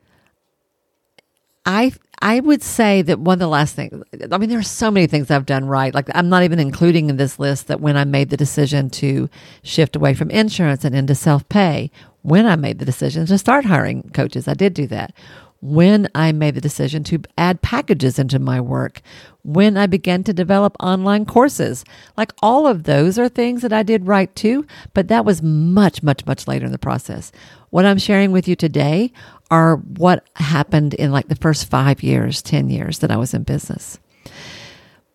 I 1.64 1.92
I 2.23 2.40
would 2.40 2.62
say 2.62 3.03
that 3.03 3.21
one 3.21 3.35
of 3.35 3.40
the 3.40 3.49
last 3.49 3.77
things, 3.77 4.03
I 4.33 4.38
mean, 4.38 4.49
there 4.49 4.59
are 4.59 4.62
so 4.62 4.90
many 4.90 5.07
things 5.07 5.31
I've 5.31 5.45
done 5.45 5.66
right. 5.66 5.95
Like, 5.95 6.09
I'm 6.14 6.31
not 6.31 6.45
even 6.45 6.59
including 6.59 7.11
in 7.11 7.19
this 7.19 7.38
list 7.38 7.66
that 7.66 7.81
when 7.81 7.97
I 7.97 8.05
made 8.05 8.31
the 8.31 8.38
decision 8.38 8.88
to 8.90 9.29
shift 9.62 9.97
away 9.97 10.14
from 10.14 10.31
insurance 10.31 10.85
and 10.85 10.95
into 10.95 11.14
self 11.14 11.47
pay, 11.49 11.90
when 12.23 12.47
I 12.47 12.57
made 12.57 12.79
the 12.79 12.87
decision 12.87 13.27
to 13.27 13.37
start 13.37 13.66
hiring 13.66 14.11
coaches, 14.14 14.49
I 14.49 14.55
did 14.55 14.73
do 14.73 14.87
that 14.88 15.14
when 15.61 16.09
I 16.14 16.33
made 16.33 16.55
the 16.55 16.61
decision 16.61 17.03
to 17.05 17.23
add 17.38 17.62
packages 17.62 18.19
into 18.19 18.38
my 18.38 18.61
work, 18.61 19.01
when 19.42 19.77
I 19.77 19.87
began 19.87 20.25
to 20.25 20.33
develop 20.33 20.77
online 20.81 21.25
courses. 21.25 21.85
Like 22.16 22.33
all 22.42 22.66
of 22.66 22.83
those 22.83 23.19
are 23.19 23.29
things 23.29 23.62
that 23.62 23.73
I 23.73 23.83
did 23.83 24.07
right 24.07 24.35
too, 24.35 24.66
but 24.92 25.09
that 25.09 25.25
was 25.25 25.42
much, 25.42 26.03
much, 26.03 26.27
much 26.27 26.49
later 26.49 26.66
in 26.66 26.73
the 26.73 26.79
process. 26.79 27.33
What 27.71 27.87
I'm 27.87 27.99
sharing 27.99 28.33
with 28.33 28.49
you 28.49 28.57
today 28.57 29.12
are 29.51 29.77
what 29.77 30.25
happened 30.37 30.95
in 30.95 31.12
like 31.12 31.29
the 31.29 31.37
first 31.37 31.71
five 31.71 32.03
years, 32.03 32.42
10 32.42 32.71
years 32.71 32.99
that 32.99 33.11
I 33.11 33.16
was 33.16 33.35
in 33.35 33.45
business. 33.45 33.99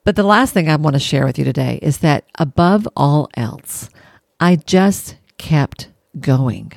But 0.04 0.16
the 0.16 0.24
last 0.24 0.54
thing 0.54 0.70
I 0.70 0.76
want 0.78 0.96
to 0.96 1.00
share 1.00 1.26
with 1.26 1.38
you 1.38 1.46
today 1.46 1.80
is 1.82 2.00
that 2.00 2.26
above 2.40 2.88
all 2.96 3.30
else, 3.36 3.90
I 4.40 4.56
just 4.56 5.16
kept 5.38 5.90
going. 6.20 6.72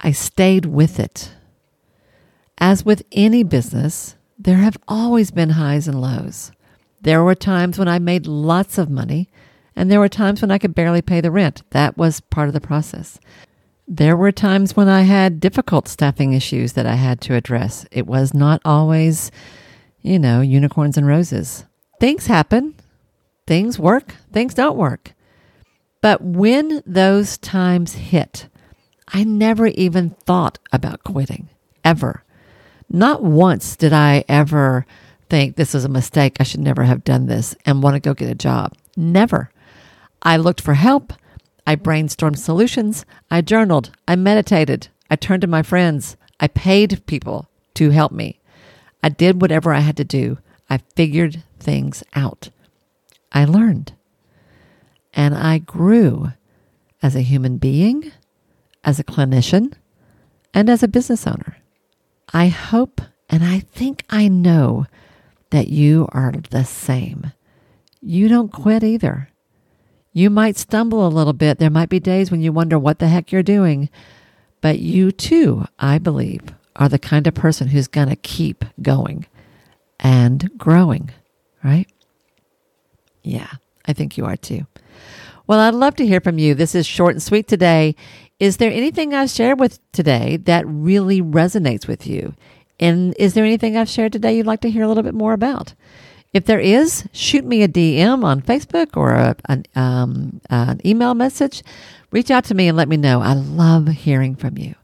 I 0.00 0.12
stayed 0.12 0.66
with 0.66 0.98
it. 0.98 1.32
As 2.58 2.84
with 2.84 3.02
any 3.12 3.42
business, 3.42 4.16
there 4.38 4.56
have 4.56 4.78
always 4.88 5.30
been 5.30 5.50
highs 5.50 5.88
and 5.88 6.00
lows. 6.00 6.52
There 7.00 7.22
were 7.22 7.34
times 7.34 7.78
when 7.78 7.88
I 7.88 7.98
made 7.98 8.26
lots 8.26 8.78
of 8.78 8.90
money, 8.90 9.28
and 9.74 9.90
there 9.90 10.00
were 10.00 10.08
times 10.08 10.40
when 10.40 10.50
I 10.50 10.58
could 10.58 10.74
barely 10.74 11.02
pay 11.02 11.20
the 11.20 11.30
rent. 11.30 11.62
That 11.70 11.98
was 11.98 12.20
part 12.20 12.48
of 12.48 12.54
the 12.54 12.60
process. 12.60 13.18
There 13.86 14.16
were 14.16 14.32
times 14.32 14.74
when 14.74 14.88
I 14.88 15.02
had 15.02 15.38
difficult 15.38 15.86
staffing 15.86 16.32
issues 16.32 16.72
that 16.72 16.86
I 16.86 16.94
had 16.94 17.20
to 17.22 17.34
address. 17.34 17.86
It 17.92 18.06
was 18.06 18.34
not 18.34 18.60
always, 18.64 19.30
you 20.00 20.18
know, 20.18 20.40
unicorns 20.40 20.96
and 20.96 21.06
roses. 21.06 21.64
Things 22.00 22.26
happen, 22.26 22.74
things 23.46 23.78
work, 23.78 24.14
things 24.32 24.54
don't 24.54 24.76
work. 24.76 25.12
But 26.00 26.22
when 26.22 26.82
those 26.86 27.38
times 27.38 27.94
hit, 27.94 28.48
I 29.08 29.24
never 29.24 29.68
even 29.68 30.10
thought 30.24 30.58
about 30.72 31.04
quitting, 31.04 31.48
ever. 31.84 32.24
Not 32.88 33.22
once 33.22 33.76
did 33.76 33.92
I 33.92 34.24
ever 34.28 34.86
think 35.28 35.56
this 35.56 35.74
was 35.74 35.84
a 35.84 35.88
mistake. 35.88 36.36
I 36.38 36.44
should 36.44 36.60
never 36.60 36.84
have 36.84 37.04
done 37.04 37.26
this 37.26 37.56
and 37.64 37.82
want 37.82 37.94
to 37.94 38.00
go 38.00 38.14
get 38.14 38.30
a 38.30 38.34
job. 38.34 38.74
Never. 38.96 39.50
I 40.22 40.36
looked 40.36 40.60
for 40.60 40.74
help. 40.74 41.12
I 41.66 41.76
brainstormed 41.76 42.38
solutions. 42.38 43.04
I 43.30 43.40
journaled. 43.40 43.90
I 44.06 44.16
meditated. 44.16 44.88
I 45.10 45.16
turned 45.16 45.40
to 45.42 45.48
my 45.48 45.62
friends. 45.62 46.16
I 46.38 46.48
paid 46.48 47.04
people 47.06 47.48
to 47.74 47.90
help 47.90 48.12
me. 48.12 48.40
I 49.02 49.08
did 49.08 49.40
whatever 49.40 49.72
I 49.72 49.80
had 49.80 49.96
to 49.98 50.04
do. 50.04 50.38
I 50.70 50.78
figured 50.94 51.42
things 51.58 52.02
out. 52.14 52.50
I 53.32 53.44
learned. 53.44 53.92
And 55.12 55.34
I 55.34 55.58
grew 55.58 56.32
as 57.02 57.16
a 57.16 57.20
human 57.20 57.58
being, 57.58 58.12
as 58.84 58.98
a 58.98 59.04
clinician, 59.04 59.74
and 60.54 60.70
as 60.70 60.82
a 60.82 60.88
business 60.88 61.26
owner. 61.26 61.56
I 62.32 62.48
hope 62.48 63.00
and 63.28 63.44
I 63.44 63.60
think 63.60 64.04
I 64.10 64.28
know 64.28 64.86
that 65.50 65.68
you 65.68 66.08
are 66.12 66.32
the 66.50 66.64
same. 66.64 67.32
You 68.00 68.28
don't 68.28 68.52
quit 68.52 68.84
either. 68.84 69.30
You 70.12 70.30
might 70.30 70.56
stumble 70.56 71.06
a 71.06 71.08
little 71.08 71.32
bit. 71.32 71.58
There 71.58 71.70
might 71.70 71.88
be 71.88 72.00
days 72.00 72.30
when 72.30 72.40
you 72.40 72.52
wonder 72.52 72.78
what 72.78 72.98
the 72.98 73.08
heck 73.08 73.32
you're 73.32 73.42
doing. 73.42 73.90
But 74.60 74.78
you 74.78 75.12
too, 75.12 75.66
I 75.78 75.98
believe, 75.98 76.42
are 76.76 76.88
the 76.88 76.98
kind 76.98 77.26
of 77.26 77.34
person 77.34 77.68
who's 77.68 77.88
going 77.88 78.08
to 78.08 78.16
keep 78.16 78.64
going 78.80 79.26
and 80.00 80.50
growing, 80.56 81.10
right? 81.62 81.88
Yeah, 83.22 83.50
I 83.86 83.92
think 83.92 84.16
you 84.16 84.24
are 84.24 84.36
too. 84.36 84.66
Well, 85.46 85.60
I'd 85.60 85.74
love 85.74 85.94
to 85.96 86.06
hear 86.06 86.20
from 86.20 86.38
you. 86.38 86.54
This 86.54 86.74
is 86.74 86.86
short 86.86 87.14
and 87.14 87.22
sweet 87.22 87.46
today. 87.46 87.94
Is 88.40 88.56
there 88.56 88.70
anything 88.70 89.14
I've 89.14 89.30
shared 89.30 89.60
with 89.60 89.78
today 89.92 90.38
that 90.38 90.66
really 90.66 91.22
resonates 91.22 91.86
with 91.86 92.06
you? 92.06 92.34
And 92.80 93.14
is 93.16 93.34
there 93.34 93.44
anything 93.44 93.76
I've 93.76 93.88
shared 93.88 94.12
today 94.12 94.36
you'd 94.36 94.46
like 94.46 94.60
to 94.62 94.70
hear 94.70 94.82
a 94.82 94.88
little 94.88 95.04
bit 95.04 95.14
more 95.14 95.32
about? 95.32 95.74
If 96.32 96.46
there 96.46 96.58
is, 96.58 97.08
shoot 97.12 97.44
me 97.44 97.62
a 97.62 97.68
DM 97.68 98.24
on 98.24 98.42
Facebook 98.42 98.96
or 98.96 99.12
a, 99.12 99.36
an, 99.48 99.64
um, 99.76 100.40
an 100.50 100.80
email 100.84 101.14
message. 101.14 101.62
Reach 102.10 102.30
out 102.30 102.44
to 102.46 102.54
me 102.54 102.66
and 102.66 102.76
let 102.76 102.88
me 102.88 102.96
know. 102.96 103.22
I 103.22 103.34
love 103.34 103.86
hearing 103.86 104.34
from 104.34 104.58
you. 104.58 104.74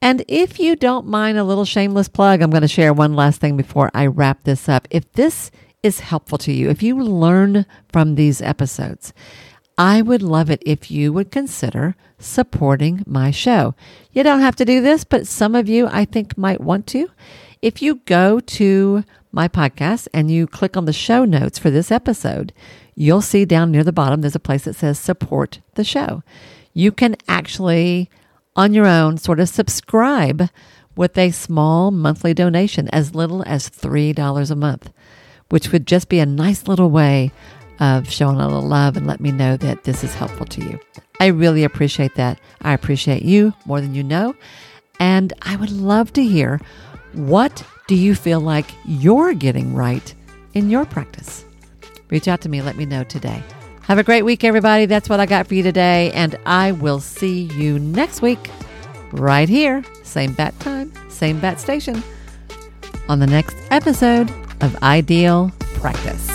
And 0.00 0.24
if 0.28 0.58
you 0.58 0.76
don't 0.76 1.06
mind 1.06 1.38
a 1.38 1.44
little 1.44 1.64
shameless 1.66 2.08
plug, 2.08 2.40
I'm 2.40 2.50
going 2.50 2.62
to 2.62 2.68
share 2.68 2.92
one 2.92 3.14
last 3.14 3.40
thing 3.40 3.56
before 3.56 3.90
I 3.94 4.06
wrap 4.06 4.44
this 4.44 4.68
up. 4.68 4.88
If 4.90 5.12
this 5.12 5.50
is 5.82 6.00
helpful 6.00 6.38
to 6.38 6.52
you, 6.52 6.70
if 6.70 6.82
you 6.82 6.98
learn 7.00 7.66
from 7.92 8.14
these 8.14 8.40
episodes, 8.42 9.12
I 9.76 10.02
would 10.02 10.22
love 10.22 10.50
it 10.50 10.62
if 10.64 10.90
you 10.90 11.12
would 11.12 11.32
consider 11.32 11.96
supporting 12.18 13.02
my 13.06 13.30
show. 13.32 13.74
You 14.12 14.22
don't 14.22 14.40
have 14.40 14.56
to 14.56 14.64
do 14.64 14.80
this, 14.80 15.02
but 15.02 15.26
some 15.26 15.54
of 15.54 15.68
you 15.68 15.88
I 15.88 16.04
think 16.04 16.38
might 16.38 16.60
want 16.60 16.86
to. 16.88 17.10
If 17.60 17.82
you 17.82 17.96
go 18.06 18.38
to 18.38 19.04
my 19.32 19.48
podcast 19.48 20.06
and 20.14 20.30
you 20.30 20.46
click 20.46 20.76
on 20.76 20.84
the 20.84 20.92
show 20.92 21.24
notes 21.24 21.58
for 21.58 21.70
this 21.70 21.90
episode, 21.90 22.52
you'll 22.94 23.20
see 23.20 23.44
down 23.44 23.72
near 23.72 23.82
the 23.82 23.92
bottom 23.92 24.20
there's 24.20 24.36
a 24.36 24.40
place 24.40 24.64
that 24.64 24.76
says 24.76 24.98
support 24.98 25.60
the 25.74 25.82
show. 25.82 26.22
You 26.72 26.92
can 26.92 27.16
actually, 27.26 28.08
on 28.54 28.74
your 28.74 28.86
own, 28.86 29.18
sort 29.18 29.40
of 29.40 29.48
subscribe 29.48 30.50
with 30.94 31.18
a 31.18 31.32
small 31.32 31.90
monthly 31.90 32.32
donation 32.32 32.88
as 32.90 33.14
little 33.16 33.42
as 33.44 33.68
$3 33.68 34.50
a 34.50 34.54
month, 34.54 34.92
which 35.48 35.72
would 35.72 35.86
just 35.86 36.08
be 36.08 36.20
a 36.20 36.26
nice 36.26 36.68
little 36.68 36.90
way 36.90 37.32
of 37.80 38.10
showing 38.10 38.36
a 38.36 38.46
little 38.46 38.66
love 38.66 38.96
and 38.96 39.06
let 39.06 39.20
me 39.20 39.32
know 39.32 39.56
that 39.56 39.84
this 39.84 40.04
is 40.04 40.14
helpful 40.14 40.46
to 40.46 40.62
you. 40.62 40.80
I 41.20 41.28
really 41.28 41.64
appreciate 41.64 42.14
that. 42.16 42.40
I 42.62 42.72
appreciate 42.72 43.22
you 43.22 43.54
more 43.64 43.80
than 43.80 43.94
you 43.94 44.02
know. 44.02 44.34
And 45.00 45.32
I 45.42 45.56
would 45.56 45.70
love 45.70 46.12
to 46.14 46.22
hear 46.22 46.60
what 47.12 47.64
do 47.86 47.94
you 47.94 48.14
feel 48.14 48.40
like 48.40 48.66
you're 48.84 49.34
getting 49.34 49.74
right 49.74 50.14
in 50.54 50.70
your 50.70 50.84
practice? 50.84 51.44
Reach 52.10 52.28
out 52.28 52.40
to 52.42 52.48
me. 52.48 52.62
Let 52.62 52.76
me 52.76 52.86
know 52.86 53.04
today. 53.04 53.42
Have 53.82 53.98
a 53.98 54.02
great 54.02 54.22
week, 54.22 54.44
everybody. 54.44 54.86
That's 54.86 55.08
what 55.08 55.20
I 55.20 55.26
got 55.26 55.46
for 55.46 55.54
you 55.54 55.62
today. 55.62 56.10
And 56.12 56.38
I 56.46 56.72
will 56.72 57.00
see 57.00 57.42
you 57.42 57.78
next 57.78 58.22
week 58.22 58.50
right 59.12 59.48
here. 59.48 59.84
Same 60.02 60.32
bat 60.32 60.58
time, 60.60 60.92
same 61.10 61.38
bat 61.40 61.60
station 61.60 62.02
on 63.08 63.18
the 63.18 63.26
next 63.26 63.56
episode 63.70 64.30
of 64.60 64.76
Ideal 64.82 65.52
Practice. 65.74 66.33